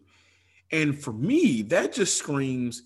And 0.71 0.97
for 0.97 1.13
me, 1.13 1.61
that 1.63 1.93
just 1.93 2.17
screams 2.17 2.83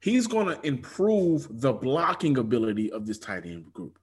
he's 0.00 0.26
going 0.26 0.46
to 0.46 0.66
improve 0.66 1.60
the 1.60 1.72
blocking 1.72 2.38
ability 2.38 2.90
of 2.92 3.06
this 3.06 3.18
tight 3.18 3.44
end 3.46 3.72
group. 3.72 3.98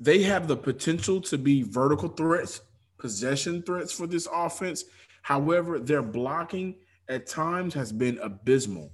They 0.00 0.22
have 0.22 0.48
the 0.48 0.56
potential 0.56 1.20
to 1.22 1.38
be 1.38 1.62
vertical 1.62 2.08
threats, 2.08 2.60
possession 2.98 3.62
threats 3.62 3.92
for 3.92 4.06
this 4.06 4.28
offense. 4.32 4.84
However, 5.22 5.78
their 5.78 6.02
blocking 6.02 6.76
at 7.08 7.26
times 7.26 7.74
has 7.74 7.92
been 7.92 8.18
abysmal. 8.18 8.92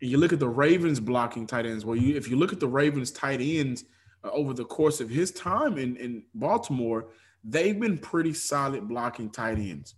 And 0.00 0.10
You 0.10 0.18
look 0.18 0.32
at 0.32 0.40
the 0.40 0.48
Ravens 0.48 1.00
blocking 1.00 1.46
tight 1.46 1.66
ends. 1.66 1.84
Well, 1.84 1.96
you 1.96 2.16
if 2.16 2.28
you 2.28 2.36
look 2.36 2.52
at 2.52 2.60
the 2.60 2.68
Ravens 2.68 3.10
tight 3.10 3.40
ends 3.40 3.84
uh, 4.24 4.30
over 4.30 4.52
the 4.52 4.64
course 4.64 5.00
of 5.00 5.08
his 5.08 5.30
time 5.30 5.78
in, 5.78 5.96
in 5.96 6.24
Baltimore, 6.34 7.08
they've 7.44 7.78
been 7.78 7.98
pretty 7.98 8.32
solid 8.34 8.88
blocking 8.88 9.30
tight 9.30 9.58
ends 9.58 9.94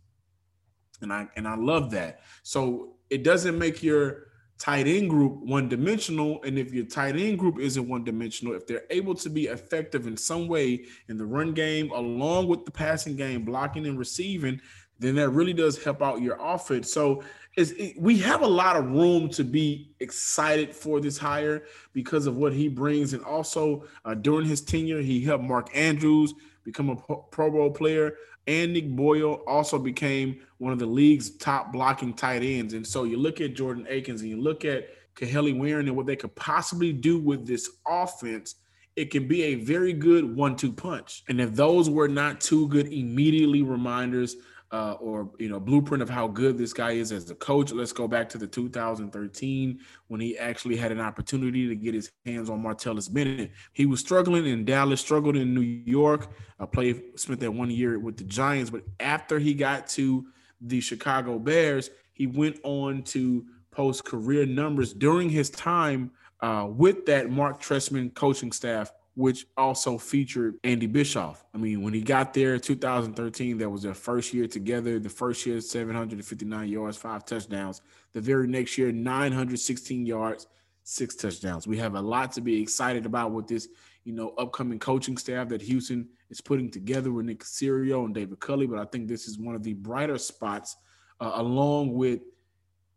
and 1.00 1.12
I 1.12 1.28
and 1.36 1.46
I 1.46 1.56
love 1.56 1.90
that. 1.92 2.20
So 2.42 2.94
it 3.10 3.22
doesn't 3.22 3.58
make 3.58 3.82
your 3.82 4.28
tight 4.58 4.86
end 4.86 5.10
group 5.10 5.40
one 5.42 5.68
dimensional, 5.68 6.42
and 6.42 6.58
if 6.58 6.72
your 6.72 6.86
tight 6.86 7.16
end 7.16 7.38
group 7.38 7.58
isn't 7.58 7.88
one 7.88 8.04
dimensional, 8.04 8.54
if 8.54 8.66
they're 8.66 8.84
able 8.90 9.14
to 9.14 9.28
be 9.28 9.46
effective 9.46 10.06
in 10.06 10.16
some 10.16 10.48
way 10.48 10.84
in 11.08 11.18
the 11.18 11.24
run 11.24 11.52
game 11.52 11.90
along 11.90 12.48
with 12.48 12.64
the 12.64 12.70
passing 12.70 13.16
game, 13.16 13.44
blocking 13.44 13.86
and 13.86 13.98
receiving, 13.98 14.60
then 14.98 15.16
that 15.16 15.30
really 15.30 15.52
does 15.52 15.82
help 15.82 16.02
out 16.02 16.22
your 16.22 16.38
offense. 16.40 16.92
So 16.92 17.22
it, 17.56 18.00
we 18.00 18.16
have 18.18 18.42
a 18.42 18.46
lot 18.46 18.76
of 18.76 18.86
room 18.86 19.28
to 19.30 19.44
be 19.44 19.92
excited 20.00 20.74
for 20.74 21.00
this 21.00 21.18
hire 21.18 21.64
because 21.92 22.26
of 22.26 22.36
what 22.36 22.52
he 22.52 22.68
brings, 22.68 23.12
and 23.12 23.24
also 23.24 23.84
uh, 24.04 24.14
during 24.14 24.46
his 24.46 24.60
tenure, 24.60 25.00
he 25.00 25.20
helped 25.20 25.44
Mark 25.44 25.68
Andrews 25.74 26.32
become 26.64 26.90
a 26.90 26.96
Pro 26.96 27.50
Bowl 27.50 27.70
player. 27.70 28.14
And 28.46 28.72
Nick 28.74 28.94
Boyle 28.94 29.42
also 29.46 29.78
became 29.78 30.40
one 30.58 30.72
of 30.72 30.78
the 30.78 30.86
league's 30.86 31.30
top 31.36 31.72
blocking 31.72 32.12
tight 32.12 32.42
ends. 32.42 32.74
And 32.74 32.86
so 32.86 33.04
you 33.04 33.16
look 33.16 33.40
at 33.40 33.54
Jordan 33.54 33.86
Akins 33.88 34.20
and 34.20 34.30
you 34.30 34.40
look 34.40 34.64
at 34.64 34.88
Kahale 35.16 35.56
Warring 35.56 35.88
and 35.88 35.96
what 35.96 36.06
they 36.06 36.16
could 36.16 36.34
possibly 36.34 36.92
do 36.92 37.18
with 37.18 37.46
this 37.46 37.70
offense. 37.86 38.56
It 38.96 39.10
can 39.10 39.26
be 39.26 39.42
a 39.42 39.54
very 39.56 39.92
good 39.92 40.36
one-two 40.36 40.72
punch. 40.72 41.24
And 41.28 41.40
if 41.40 41.54
those 41.54 41.88
were 41.88 42.08
not 42.08 42.40
two 42.40 42.68
good 42.68 42.92
immediately 42.92 43.62
reminders 43.62 44.36
uh, 44.74 44.94
or 44.94 45.30
you 45.38 45.48
know 45.48 45.60
blueprint 45.60 46.02
of 46.02 46.10
how 46.10 46.26
good 46.26 46.58
this 46.58 46.72
guy 46.72 46.90
is 46.90 47.12
as 47.12 47.30
a 47.30 47.34
coach. 47.36 47.70
Let's 47.70 47.92
go 47.92 48.08
back 48.08 48.28
to 48.30 48.38
the 48.38 48.46
2013 48.48 49.78
when 50.08 50.20
he 50.20 50.36
actually 50.36 50.76
had 50.76 50.90
an 50.90 51.00
opportunity 51.00 51.68
to 51.68 51.76
get 51.76 51.94
his 51.94 52.10
hands 52.26 52.50
on 52.50 52.60
Martellus 52.60 53.12
Bennett. 53.12 53.52
He 53.72 53.86
was 53.86 54.00
struggling 54.00 54.46
in 54.46 54.64
Dallas, 54.64 55.00
struggled 55.00 55.36
in 55.36 55.54
New 55.54 55.60
York. 55.60 56.28
I 56.58 56.66
played 56.66 57.02
spent 57.14 57.38
that 57.38 57.52
one 57.52 57.70
year 57.70 58.00
with 58.00 58.16
the 58.16 58.24
Giants, 58.24 58.68
but 58.68 58.82
after 58.98 59.38
he 59.38 59.54
got 59.54 59.86
to 59.90 60.26
the 60.60 60.80
Chicago 60.80 61.38
Bears, 61.38 61.90
he 62.12 62.26
went 62.26 62.58
on 62.64 63.04
to 63.04 63.46
post 63.70 64.04
career 64.04 64.44
numbers 64.44 64.92
during 64.92 65.30
his 65.30 65.50
time 65.50 66.10
uh, 66.40 66.66
with 66.68 67.06
that 67.06 67.30
Mark 67.30 67.62
Trestman 67.62 68.12
coaching 68.12 68.50
staff 68.50 68.90
which 69.14 69.46
also 69.56 69.96
featured 69.96 70.56
Andy 70.64 70.86
Bischoff. 70.86 71.44
I 71.54 71.58
mean, 71.58 71.82
when 71.82 71.94
he 71.94 72.00
got 72.00 72.34
there 72.34 72.54
in 72.54 72.60
2013, 72.60 73.58
that 73.58 73.70
was 73.70 73.82
their 73.82 73.94
first 73.94 74.34
year 74.34 74.48
together. 74.48 74.98
The 74.98 75.08
first 75.08 75.46
year, 75.46 75.60
759 75.60 76.68
yards, 76.68 76.96
five 76.96 77.24
touchdowns. 77.24 77.80
The 78.12 78.20
very 78.20 78.48
next 78.48 78.76
year, 78.76 78.90
916 78.90 80.04
yards, 80.04 80.48
six 80.82 81.14
touchdowns. 81.14 81.66
We 81.66 81.78
have 81.78 81.94
a 81.94 82.00
lot 82.00 82.32
to 82.32 82.40
be 82.40 82.60
excited 82.60 83.06
about 83.06 83.30
with 83.30 83.46
this, 83.46 83.68
you 84.02 84.12
know, 84.12 84.34
upcoming 84.36 84.80
coaching 84.80 85.16
staff 85.16 85.48
that 85.48 85.62
Houston 85.62 86.08
is 86.28 86.40
putting 86.40 86.70
together 86.70 87.12
with 87.12 87.26
Nick 87.26 87.40
Caserio 87.40 88.04
and 88.04 88.14
David 88.14 88.40
Culley. 88.40 88.66
But 88.66 88.80
I 88.80 88.84
think 88.84 89.06
this 89.06 89.28
is 89.28 89.38
one 89.38 89.54
of 89.54 89.62
the 89.62 89.74
brighter 89.74 90.18
spots, 90.18 90.76
uh, 91.20 91.32
along 91.34 91.94
with 91.94 92.20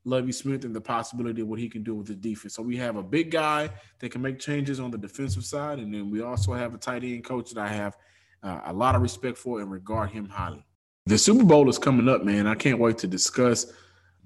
Lovie 0.08 0.32
Smith 0.32 0.64
and 0.64 0.74
the 0.74 0.82
possibility 0.82 1.42
of 1.42 1.48
what 1.48 1.60
he 1.60 1.68
can 1.68 1.84
do 1.84 1.94
with 1.94 2.08
the 2.08 2.16
defense. 2.16 2.56
So 2.56 2.64
we 2.64 2.78
have 2.78 2.96
a 2.96 3.04
big 3.04 3.30
guy 3.30 3.70
that 4.00 4.10
can 4.10 4.22
make 4.22 4.40
changes 4.40 4.80
on 4.80 4.90
the 4.90 4.98
defensive 4.98 5.44
side, 5.44 5.80
and 5.80 5.94
then 5.94 6.10
we 6.10 6.22
also 6.22 6.54
have 6.54 6.74
a 6.74 6.78
tight 6.78 7.04
end 7.04 7.26
coach 7.26 7.52
that 7.52 7.62
I 7.62 7.68
have 7.68 7.98
uh, 8.42 8.62
a 8.66 8.74
lot 8.74 8.96
of 8.96 9.02
respect 9.02 9.38
for 9.38 9.60
and 9.60 9.70
regard 9.70 10.10
him 10.10 10.30
highly. 10.30 10.66
The 11.06 11.18
Super 11.18 11.44
Bowl 11.44 11.70
is 11.70 11.78
coming 11.78 12.08
up, 12.08 12.24
man. 12.24 12.48
I 12.48 12.56
can't 12.56 12.80
wait 12.80 12.98
to 13.00 13.08
discuss 13.08 13.72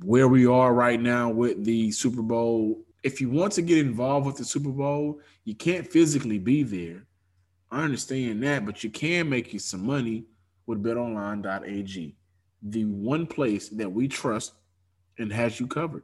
where 0.03 0.27
we 0.27 0.45
are 0.45 0.73
right 0.73 1.01
now 1.01 1.29
with 1.29 1.63
the 1.63 1.91
Super 1.91 2.21
Bowl. 2.21 2.83
If 3.03 3.19
you 3.19 3.29
want 3.29 3.53
to 3.53 3.61
get 3.63 3.79
involved 3.79 4.27
with 4.27 4.37
the 4.37 4.45
Super 4.45 4.69
Bowl, 4.69 5.19
you 5.45 5.55
can't 5.55 5.87
physically 5.87 6.37
be 6.37 6.63
there. 6.63 7.05
I 7.71 7.83
understand 7.83 8.43
that, 8.43 8.65
but 8.65 8.83
you 8.83 8.91
can 8.91 9.29
make 9.29 9.53
you 9.53 9.59
some 9.59 9.85
money 9.85 10.25
with 10.67 10.83
betonline.ag, 10.83 12.15
the 12.61 12.85
one 12.85 13.25
place 13.25 13.69
that 13.69 13.91
we 13.91 14.07
trust 14.07 14.53
and 15.17 15.31
has 15.31 15.59
you 15.59 15.67
covered. 15.67 16.03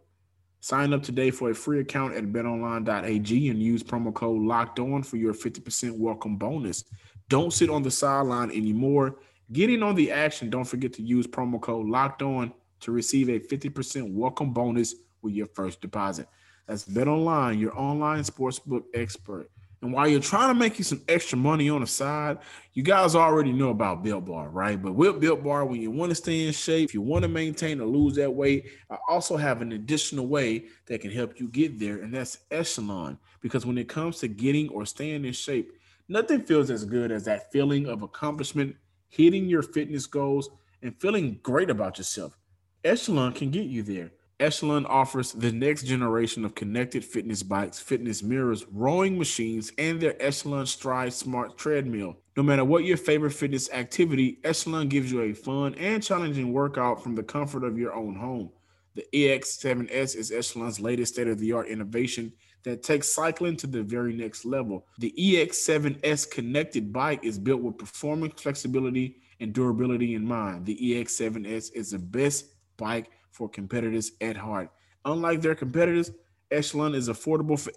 Sign 0.60 0.94
up 0.94 1.04
today 1.04 1.32
for 1.32 1.52
a 1.52 1.56
free 1.56 1.80
account 1.80 2.16
at 2.16 2.26
betonline.ag 2.26 3.50
and 3.50 3.62
use 3.62 3.84
promo 3.84 4.14
code 4.14 4.42
locked 4.42 4.80
on 4.80 5.04
for 5.04 5.18
your 5.18 5.34
50% 5.34 5.98
welcome 5.98 6.38
bonus. 6.38 6.84
Don't 7.30 7.54
sit 7.54 7.70
on 7.70 7.84
the 7.84 7.92
sideline 7.92 8.52
anymore. 8.52 9.20
Get 9.52 9.70
in 9.70 9.84
on 9.84 9.96
the 9.96 10.12
action. 10.12 10.50
Don't 10.50 10.66
forget 10.66 10.94
to 10.94 11.02
use 11.02 11.28
promo 11.28 11.62
code 11.62 11.88
locked 11.88 12.22
on 12.22 12.54
to 12.82 12.92
receive 12.92 13.30
a 13.30 13.40
50% 13.40 14.14
welcome 14.14 14.52
bonus 14.52 14.96
with 15.22 15.34
your 15.34 15.48
first 15.48 15.82
deposit. 15.82 16.28
That's 16.68 16.86
BetOnline, 16.86 17.60
your 17.60 17.78
online 17.78 18.24
sportsbook 18.24 18.84
expert. 18.94 19.50
And 19.82 19.94
while 19.94 20.08
you're 20.08 20.20
trying 20.20 20.48
to 20.48 20.60
make 20.60 20.80
you 20.80 20.84
some 20.84 21.04
extra 21.08 21.38
money 21.38 21.70
on 21.70 21.82
the 21.82 21.88
side, 21.88 22.40
you 22.74 22.82
guys 22.82 23.14
already 23.14 23.54
know 23.54 23.70
about 23.70 24.04
Built 24.04 24.26
Bar, 24.26 24.50
right? 24.50 24.82
But 24.82 24.94
with 24.94 25.20
Built 25.20 25.44
Bar, 25.44 25.66
when 25.66 25.80
you 25.80 25.92
want 25.92 26.10
to 26.10 26.16
stay 26.16 26.48
in 26.48 26.54
shape, 26.54 26.90
if 26.90 26.94
you 26.96 27.02
want 27.02 27.22
to 27.24 27.28
maintain 27.28 27.80
or 27.80 27.86
lose 27.86 28.16
that 28.16 28.34
weight, 28.34 28.66
I 28.90 28.98
also 29.08 29.38
have 29.38 29.62
an 29.62 29.74
additional 29.74 30.28
way 30.28 30.66
that 30.88 31.02
can 31.02 31.12
help 31.12 31.40
you 31.40 31.48
get 31.50 31.78
there, 31.78 31.98
and 31.98 32.14
that's 32.14 32.40
Echelon. 32.50 33.20
Because 33.40 33.68
when 33.68 33.78
it 33.78 33.88
comes 33.88 34.18
to 34.20 34.28
getting 34.28 34.68
or 34.70 34.84
staying 34.86 35.26
in 35.26 35.34
shape, 35.34 35.72
nothing 36.08 36.42
feels 36.42 36.72
as 36.72 36.84
good 36.84 37.12
as 37.12 37.24
that 37.26 37.52
feeling 37.52 37.86
of 37.86 38.02
accomplishment, 38.02 38.76
hitting 39.10 39.46
your 39.46 39.62
fitness 39.62 40.08
goals, 40.08 40.50
and 40.82 41.00
feeling 41.00 41.40
great 41.44 41.70
about 41.70 42.00
yourself. 42.00 42.36
Echelon 42.84 43.32
can 43.32 43.52
get 43.52 43.66
you 43.66 43.84
there. 43.84 44.12
Echelon 44.40 44.86
offers 44.86 45.32
the 45.32 45.52
next 45.52 45.84
generation 45.84 46.46
of 46.46 46.54
connected 46.54 47.04
fitness 47.04 47.42
bikes, 47.42 47.80
fitness 47.80 48.22
mirrors, 48.22 48.66
rowing 48.72 49.18
machines, 49.18 49.72
and 49.80 50.00
their 50.00 50.16
Echelon 50.22 50.68
Stride 50.68 51.12
Smart 51.12 51.58
treadmill. 51.58 52.18
No 52.36 52.44
matter 52.44 52.64
what 52.64 52.84
your 52.84 52.98
favorite 52.98 53.32
fitness 53.32 53.72
activity, 53.72 54.38
Echelon 54.44 54.90
gives 54.90 55.12
you 55.12 55.22
a 55.22 55.34
fun 55.34 55.74
and 55.76 56.04
challenging 56.04 56.54
workout 56.54 57.02
from 57.02 57.16
the 57.16 57.24
comfort 57.24 57.64
of 57.64 57.80
your 57.80 57.96
own 57.96 58.14
home. 58.14 58.52
The 58.94 59.08
EX7S 59.12 60.16
is 60.16 60.32
Echelon's 60.32 60.80
latest 60.80 61.14
state 61.14 61.28
of 61.28 61.40
the 61.40 61.54
art 61.54 61.68
innovation 61.68 62.32
that 62.62 62.84
takes 62.84 63.10
cycling 63.10 63.58
to 63.58 63.68
the 63.68 63.82
very 63.82 64.14
next 64.14 64.46
level. 64.46 64.86
The 65.00 65.14
EX7S 65.18 66.30
connected 66.30 66.94
bike 66.94 67.24
is 67.24 67.40
built 67.40 67.62
with 67.62 67.80
performance, 67.80 68.40
flexibility, 68.40 69.18
and 69.40 69.52
durability 69.52 70.14
in 70.14 70.26
mind. 70.26 70.68
The 70.68 70.78
EX7S 70.78 71.74
is 71.74 71.92
the 71.92 72.00
best 72.00 72.54
bike 72.78 73.10
for 73.38 73.48
competitors 73.48 74.12
at 74.20 74.36
heart. 74.36 74.72
Unlike 75.06 75.42
their 75.42 75.56
competitors, 75.56 76.12
Echelon 76.52 76.96
is 76.96 77.08
affordable 77.08 77.60
for 77.60 77.72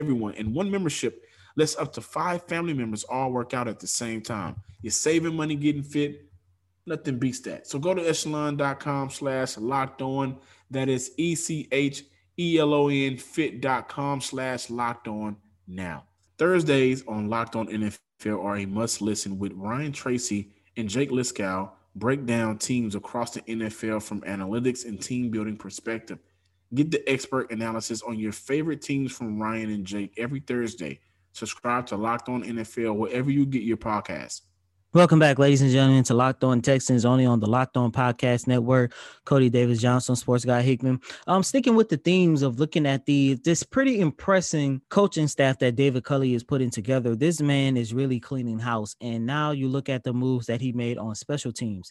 everyone, 0.00 0.34
and 0.34 0.54
one 0.54 0.70
membership 0.70 1.22
lets 1.56 1.76
up 1.76 1.92
to 1.92 2.00
five 2.00 2.42
family 2.44 2.74
members 2.74 3.04
all 3.04 3.30
work 3.30 3.54
out 3.54 3.68
at 3.68 3.78
the 3.78 3.86
same 3.86 4.20
time. 4.20 4.56
You're 4.82 4.90
saving 4.90 5.36
money 5.36 5.54
getting 5.54 5.82
fit. 5.82 6.26
Nothing 6.86 7.18
beats 7.18 7.40
that. 7.40 7.66
So 7.66 7.78
go 7.78 7.94
to 7.94 8.08
echelon.com 8.08 9.10
slash 9.10 9.56
locked 9.56 10.02
on. 10.02 10.38
That 10.70 10.88
is 10.88 11.12
E 11.16 11.34
C 11.34 11.68
H 11.70 12.04
E 12.38 12.58
L 12.58 12.74
O 12.74 12.88
N 12.88 13.16
fit.com 13.16 14.20
slash 14.20 14.70
locked 14.70 15.08
on 15.08 15.36
now. 15.66 16.04
Thursdays 16.36 17.04
on 17.06 17.28
Locked 17.28 17.54
On 17.54 17.68
NFL 17.68 18.44
are 18.44 18.56
a 18.56 18.66
must 18.66 19.00
listen 19.00 19.38
with 19.38 19.52
Ryan 19.54 19.92
Tracy 19.92 20.50
and 20.76 20.88
Jake 20.88 21.10
Liskow 21.10 21.70
break 21.94 22.26
down 22.26 22.58
teams 22.58 22.94
across 22.94 23.30
the 23.30 23.40
NFL 23.42 24.02
from 24.02 24.20
analytics 24.22 24.84
and 24.84 25.00
team 25.00 25.30
building 25.30 25.56
perspective. 25.56 26.18
Get 26.74 26.90
the 26.90 27.08
expert 27.08 27.52
analysis 27.52 28.02
on 28.02 28.18
your 28.18 28.32
favorite 28.32 28.82
teams 28.82 29.12
from 29.12 29.40
Ryan 29.40 29.70
and 29.70 29.86
Jake 29.86 30.14
every 30.16 30.40
Thursday. 30.40 31.00
Subscribe 31.32 31.86
to 31.86 31.96
Locked 31.96 32.28
On 32.28 32.42
NFL 32.42 32.96
wherever 32.96 33.30
you 33.30 33.46
get 33.46 33.62
your 33.62 33.76
podcasts. 33.76 34.42
Welcome 34.94 35.18
back, 35.18 35.40
ladies 35.40 35.60
and 35.60 35.72
gentlemen, 35.72 36.04
to 36.04 36.14
Locked 36.14 36.44
On 36.44 36.60
Texans, 36.60 37.04
only 37.04 37.26
on 37.26 37.40
the 37.40 37.48
Locked 37.48 37.76
On 37.76 37.90
Podcast 37.90 38.46
Network. 38.46 38.94
Coty 39.26 39.50
Davis 39.50 39.80
Johnson, 39.80 40.14
Sports 40.14 40.44
Guy 40.44 40.62
Hickman. 40.62 41.00
Um, 41.26 41.42
sticking 41.42 41.74
with 41.74 41.88
the 41.88 41.96
themes 41.96 42.42
of 42.42 42.60
looking 42.60 42.86
at 42.86 43.04
the 43.04 43.34
this 43.42 43.64
pretty 43.64 43.98
impressive 43.98 44.78
coaching 44.90 45.26
staff 45.26 45.58
that 45.58 45.74
David 45.74 46.04
Culley 46.04 46.34
is 46.34 46.44
putting 46.44 46.70
together. 46.70 47.16
This 47.16 47.40
man 47.40 47.76
is 47.76 47.92
really 47.92 48.20
cleaning 48.20 48.60
house. 48.60 48.94
And 49.00 49.26
now 49.26 49.50
you 49.50 49.66
look 49.66 49.88
at 49.88 50.04
the 50.04 50.12
moves 50.12 50.46
that 50.46 50.60
he 50.60 50.70
made 50.70 50.96
on 50.96 51.16
special 51.16 51.50
teams. 51.50 51.90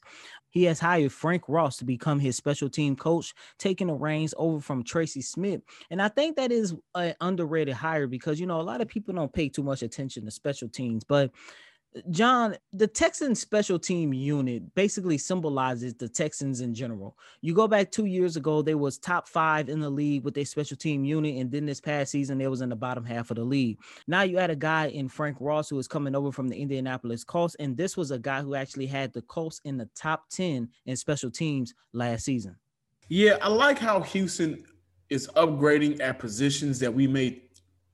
He 0.52 0.63
has 0.63 0.80
hired 0.80 1.12
Frank 1.12 1.44
Ross 1.50 1.76
to 1.80 1.86
become 1.86 2.22
his 2.22 2.38
special 2.38 2.70
team 2.70 2.96
coach, 2.96 3.34
taking 3.60 3.88
the 3.88 3.96
reins 3.96 4.34
over 4.38 4.62
from 4.62 4.82
Tracy 4.82 5.22
Smith. 5.22 5.60
And 5.92 6.02
I 6.02 6.08
think 6.08 6.38
that 6.38 6.54
is 6.54 6.74
an 6.96 7.16
underrated 7.20 7.74
hire 7.74 8.08
because 8.08 8.39
you 8.39 8.46
know 8.46 8.62
a 8.62 8.63
lot 8.63 8.80
of 8.80 8.88
people 8.88 9.13
don't 9.13 9.34
pay 9.34 9.50
too 9.50 9.63
much 9.63 9.82
attention 9.82 10.24
to 10.24 10.32
special 10.32 10.70
teams, 10.70 11.04
but 11.04 11.32
John, 12.10 12.56
the 12.71 12.88
Texans 12.88 13.39
special 13.39 13.77
team 13.77 14.13
unit 14.13 14.73
basically 14.73 15.17
symbolizes 15.17 15.93
the 15.93 16.10
Texans 16.10 16.62
in 16.62 16.73
general. 16.73 17.17
You 17.41 17.53
go 17.53 17.67
back 17.67 17.91
two 17.91 18.06
years 18.06 18.36
ago, 18.36 18.62
they 18.62 18.75
was 18.75 18.97
top 18.97 19.27
five 19.27 19.69
in 19.69 19.79
the 19.79 19.89
league 19.89 20.23
with 20.23 20.34
their 20.34 20.45
special 20.45 20.77
team 20.77 21.06
unit, 21.06 21.36
and 21.36 21.51
then 21.51 21.65
this 21.65 21.79
past 21.79 22.12
season 22.12 22.38
they 22.38 22.47
was 22.47 22.62
in 22.62 22.69
the 22.69 22.75
bottom 22.75 23.06
half 23.06 23.29
of 23.32 23.38
the 23.38 23.43
league. 23.43 23.77
Now 24.08 24.23
you 24.23 24.38
had 24.38 24.49
a 24.49 24.56
guy 24.56 24.88
in 24.88 25.08
Frank 25.08 25.38
Ross 25.39 25.69
who 25.69 25.77
is 25.77 25.88
coming 25.88 26.15
over 26.15 26.32
from 26.32 26.47
the 26.47 26.58
Indianapolis 26.58 27.23
Colts, 27.23 27.56
and 27.60 27.77
this 27.77 27.95
was 27.95 28.12
a 28.12 28.19
guy 28.19 28.41
who 28.41 28.56
actually 28.56 28.88
had 28.88 29.13
the 29.13 29.21
Colts 29.23 29.62
in 29.63 29.77
the 29.77 29.89
top 29.95 30.29
ten 30.29 30.69
in 30.86 30.95
special 30.95 31.29
teams 31.29 31.73
last 31.93 32.25
season. 32.25 32.56
Yeah, 33.10 33.38
I 33.41 33.49
like 33.49 33.77
how 33.77 34.01
Houston 34.01 34.63
is 35.10 35.29
upgrading 35.36 36.01
at 36.01 36.17
positions 36.17 36.79
that 36.79 36.93
we 36.93 37.08
may 37.08 37.43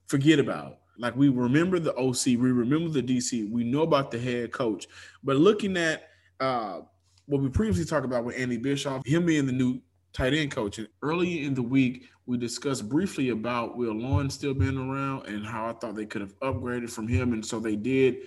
forget 0.08 0.40
about. 0.40 0.79
Like 1.00 1.16
we 1.16 1.30
remember 1.30 1.80
the 1.80 1.96
OC, 1.96 2.26
we 2.26 2.52
remember 2.52 2.90
the 2.90 3.02
DC, 3.02 3.50
we 3.50 3.64
know 3.64 3.84
about 3.84 4.12
the 4.12 4.20
head 4.20 4.52
coach. 4.52 4.88
But 5.24 5.38
looking 5.38 5.78
at 5.78 6.10
uh, 6.40 6.82
what 7.26 7.42
we 7.42 7.50
previously 7.50 7.86
talked 7.86 8.06
about 8.06 8.26
with 8.26 8.38
Andy 8.38 8.58
Bischoff, 8.58 9.06
him 9.06 9.26
being 9.26 9.46
the 9.46 9.54
new 9.54 9.80
tight 10.12 10.34
end 10.34 10.52
coach, 10.52 10.78
and 10.78 10.90
early 11.02 11.46
in 11.46 11.54
the 11.54 11.64
week 11.64 12.10
we 12.26 12.38
discussed 12.38 12.90
briefly 12.90 13.30
about 13.30 13.78
Will 13.78 13.94
Lawrence 13.94 14.34
still 14.34 14.54
being 14.54 14.78
around 14.78 15.26
and 15.28 15.46
how 15.46 15.68
I 15.68 15.74
thought 15.74 15.96
they 15.96 16.06
could 16.06 16.22
have 16.22 16.38
upgraded 16.40 16.90
from 16.92 17.08
him, 17.08 17.34
and 17.34 17.46
so 17.46 17.60
they 17.60 17.76
did. 17.76 18.18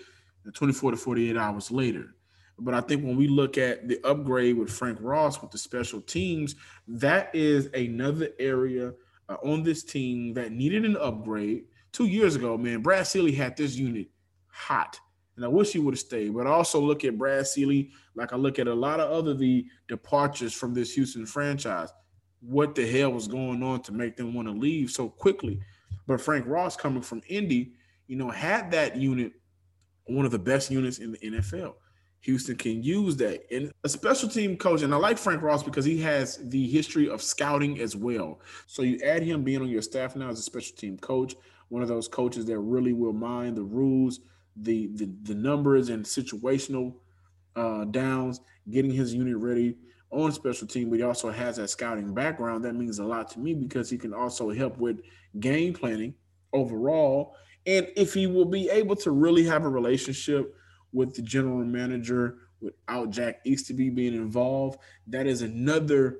24 0.54 0.92
to 0.92 0.96
48 0.96 1.36
hours 1.36 1.70
later. 1.70 2.16
But 2.58 2.74
I 2.74 2.80
think 2.80 3.04
when 3.04 3.16
we 3.16 3.28
look 3.28 3.58
at 3.58 3.88
the 3.88 4.00
upgrade 4.04 4.56
with 4.56 4.70
Frank 4.70 4.98
Ross 5.00 5.40
with 5.40 5.50
the 5.50 5.58
special 5.58 6.00
teams, 6.00 6.54
that 6.88 7.34
is 7.34 7.66
another 7.74 8.28
area 8.38 8.92
uh, 9.28 9.36
on 9.44 9.62
this 9.62 9.82
team 9.82 10.34
that 10.34 10.52
needed 10.52 10.84
an 10.84 10.96
upgrade 10.96 11.64
two 11.92 12.06
years 12.06 12.34
ago, 12.36 12.56
man, 12.56 12.82
Brad 12.82 13.06
Seely 13.06 13.32
had 13.32 13.56
this 13.56 13.76
unit 13.76 14.08
hot. 14.48 14.98
And 15.36 15.44
I 15.44 15.48
wish 15.48 15.72
he 15.72 15.78
would 15.78 15.94
have 15.94 16.00
stayed. 16.00 16.34
But 16.34 16.46
I 16.46 16.50
also 16.50 16.80
look 16.80 17.04
at 17.04 17.16
Brad 17.16 17.46
Seely 17.46 17.90
like 18.14 18.32
I 18.32 18.36
look 18.36 18.58
at 18.58 18.68
a 18.68 18.74
lot 18.74 19.00
of 19.00 19.10
other 19.10 19.34
the 19.34 19.66
departures 19.88 20.52
from 20.52 20.74
this 20.74 20.94
Houston 20.94 21.24
franchise. 21.24 21.90
What 22.40 22.74
the 22.74 22.86
hell 22.86 23.12
was 23.12 23.28
going 23.28 23.62
on 23.62 23.82
to 23.82 23.92
make 23.92 24.16
them 24.16 24.34
want 24.34 24.48
to 24.48 24.52
leave 24.52 24.90
so 24.90 25.08
quickly? 25.08 25.60
But 26.06 26.20
Frank 26.20 26.46
Ross 26.46 26.76
coming 26.76 27.02
from 27.02 27.22
Indy, 27.28 27.72
you 28.08 28.16
know, 28.16 28.28
had 28.28 28.70
that 28.72 28.96
unit, 28.96 29.32
one 30.04 30.26
of 30.26 30.32
the 30.32 30.38
best 30.38 30.70
units 30.70 30.98
in 30.98 31.12
the 31.12 31.18
NFL. 31.18 31.74
Houston 32.22 32.56
can 32.56 32.82
use 32.82 33.16
that. 33.16 33.44
And 33.52 33.72
a 33.84 33.88
special 33.88 34.28
team 34.28 34.56
coach, 34.56 34.82
and 34.82 34.94
I 34.94 34.96
like 34.96 35.18
Frank 35.18 35.42
Ross 35.42 35.62
because 35.62 35.84
he 35.84 36.00
has 36.02 36.38
the 36.50 36.68
history 36.68 37.08
of 37.08 37.20
scouting 37.20 37.80
as 37.80 37.96
well. 37.96 38.40
So 38.66 38.82
you 38.82 39.00
add 39.04 39.22
him 39.22 39.42
being 39.42 39.60
on 39.60 39.68
your 39.68 39.82
staff 39.82 40.14
now 40.14 40.28
as 40.28 40.38
a 40.38 40.42
special 40.42 40.76
team 40.76 40.98
coach, 40.98 41.34
one 41.72 41.80
of 41.80 41.88
those 41.88 42.06
coaches 42.06 42.44
that 42.44 42.58
really 42.58 42.92
will 42.92 43.14
mind 43.14 43.56
the 43.56 43.62
rules, 43.62 44.20
the 44.56 44.90
the, 44.94 45.10
the 45.22 45.34
numbers 45.34 45.88
and 45.88 46.04
situational 46.04 46.96
uh, 47.56 47.86
downs, 47.86 48.42
getting 48.70 48.90
his 48.90 49.14
unit 49.14 49.38
ready 49.38 49.78
on 50.10 50.30
special 50.32 50.68
team, 50.68 50.90
but 50.90 50.98
he 50.98 51.02
also 51.02 51.30
has 51.30 51.56
that 51.56 51.70
scouting 51.70 52.12
background. 52.12 52.62
That 52.62 52.74
means 52.74 52.98
a 52.98 53.04
lot 53.04 53.30
to 53.30 53.40
me 53.40 53.54
because 53.54 53.88
he 53.88 53.96
can 53.96 54.12
also 54.12 54.50
help 54.50 54.76
with 54.76 55.00
game 55.40 55.72
planning 55.72 56.14
overall. 56.52 57.36
And 57.64 57.88
if 57.96 58.12
he 58.12 58.26
will 58.26 58.44
be 58.44 58.68
able 58.68 58.96
to 58.96 59.10
really 59.10 59.46
have 59.46 59.64
a 59.64 59.68
relationship 59.70 60.54
with 60.92 61.14
the 61.14 61.22
general 61.22 61.64
manager 61.64 62.36
without 62.60 63.08
Jack 63.08 63.40
Easterby 63.46 63.88
being 63.88 64.14
involved, 64.14 64.78
that 65.06 65.26
is 65.26 65.40
another 65.40 66.18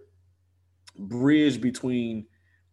bridge 0.99 1.61
between 1.61 2.25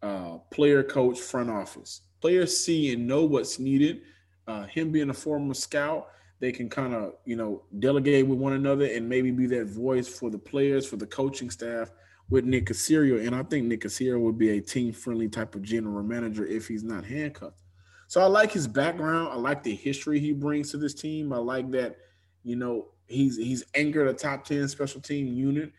uh, 0.02 0.38
player, 0.50 0.82
coach, 0.82 1.20
front 1.20 1.50
office. 1.50 2.04
Players 2.22 2.58
see 2.58 2.94
and 2.94 3.08
know 3.08 3.24
what's 3.24 3.60
needed. 3.60 4.02
Uh, 4.48 4.66
him 4.66 4.92
being 4.92 5.10
a 5.10 5.14
former 5.14 5.54
scout, 5.54 6.08
they 6.40 6.52
can 6.52 6.70
kind 6.70 6.94
of 6.94 7.14
you 7.26 7.36
know 7.36 7.64
delegate 7.80 8.26
with 8.28 8.40
one 8.40 8.54
another 8.54 8.86
and 8.86 9.08
maybe 9.08 9.32
be 9.32 9.46
that 9.48 9.68
voice 9.68 10.08
for 10.08 10.30
the 10.30 10.38
players, 10.38 10.86
for 10.86 10.98
the 10.98 11.06
coaching 11.06 11.50
staff 11.50 11.92
with 12.30 12.46
Nick 12.46 12.68
Caserio. 12.68 13.26
And 13.26 13.36
I 13.36 13.44
think 13.44 13.66
Nick 13.66 13.82
Caserio 13.82 14.20
would 14.22 14.38
be 14.38 14.58
a 14.58 14.62
team 14.62 14.94
friendly 14.94 15.28
type 15.28 15.56
of 15.56 15.64
general 15.64 16.04
manager 16.04 16.46
if 16.46 16.68
he's 16.68 16.84
not 16.84 17.06
handcuffed. 17.06 17.62
So 18.08 18.22
I 18.22 18.26
like 18.26 18.52
his 18.52 18.68
background. 18.68 19.30
I 19.32 19.36
like 19.36 19.62
the 19.62 19.76
history 19.76 20.20
he 20.20 20.34
brings 20.34 20.72
to 20.72 20.78
this 20.78 20.96
team. 20.96 21.32
I 21.32 21.38
like 21.38 21.70
that, 21.72 21.98
you 22.44 22.56
know, 22.56 22.88
he's 23.08 23.38
he's 23.38 23.64
anchored 23.76 24.08
a 24.08 24.14
top 24.14 24.46
10 24.46 24.68
special 24.68 25.02
team 25.02 25.28
unit. 25.28 25.72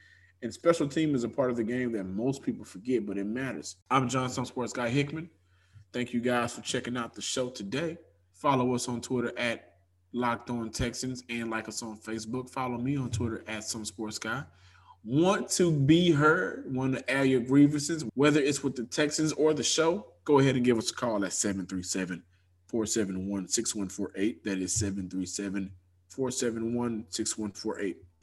And 0.42 0.52
special 0.52 0.88
team 0.88 1.14
is 1.14 1.24
a 1.24 1.28
part 1.28 1.50
of 1.50 1.56
the 1.56 1.64
game 1.64 1.92
that 1.92 2.04
most 2.04 2.42
people 2.42 2.64
forget, 2.64 3.04
but 3.04 3.18
it 3.18 3.26
matters. 3.26 3.76
I'm 3.90 4.08
John 4.08 4.30
Some 4.30 4.46
Sports 4.46 4.72
Guy 4.72 4.88
Hickman. 4.88 5.28
Thank 5.92 6.12
you 6.12 6.20
guys 6.20 6.54
for 6.54 6.60
checking 6.60 6.96
out 6.96 7.14
the 7.14 7.22
show 7.22 7.48
today. 7.50 7.98
Follow 8.32 8.74
us 8.74 8.88
on 8.88 9.00
Twitter 9.00 9.32
at 9.38 9.74
Locked 10.12 10.50
On 10.50 10.70
Texans 10.70 11.24
and 11.28 11.50
like 11.50 11.68
us 11.68 11.82
on 11.82 11.98
Facebook. 11.98 12.50
Follow 12.50 12.78
me 12.78 12.96
on 12.96 13.10
Twitter 13.10 13.44
at 13.46 13.64
Some 13.64 13.84
Sports 13.84 14.18
Guy. 14.18 14.42
Want 15.04 15.48
to 15.50 15.72
be 15.72 16.10
heard? 16.10 16.72
Want 16.74 16.94
to 16.94 17.10
air 17.10 17.24
your 17.24 17.40
grievances, 17.40 18.04
whether 18.14 18.40
it's 18.40 18.62
with 18.62 18.76
the 18.76 18.84
Texans 18.84 19.32
or 19.32 19.54
the 19.54 19.62
show? 19.62 20.06
go 20.30 20.38
ahead 20.38 20.54
and 20.54 20.64
give 20.64 20.78
us 20.78 20.90
a 20.90 20.94
call 20.94 21.24
at 21.24 21.32
737 21.32 22.22
471 22.68 23.48
6148. 23.48 24.44
That 24.44 24.58
is 24.58 24.72
737 24.74 25.72
471 26.08 27.06
6148. 27.08 27.96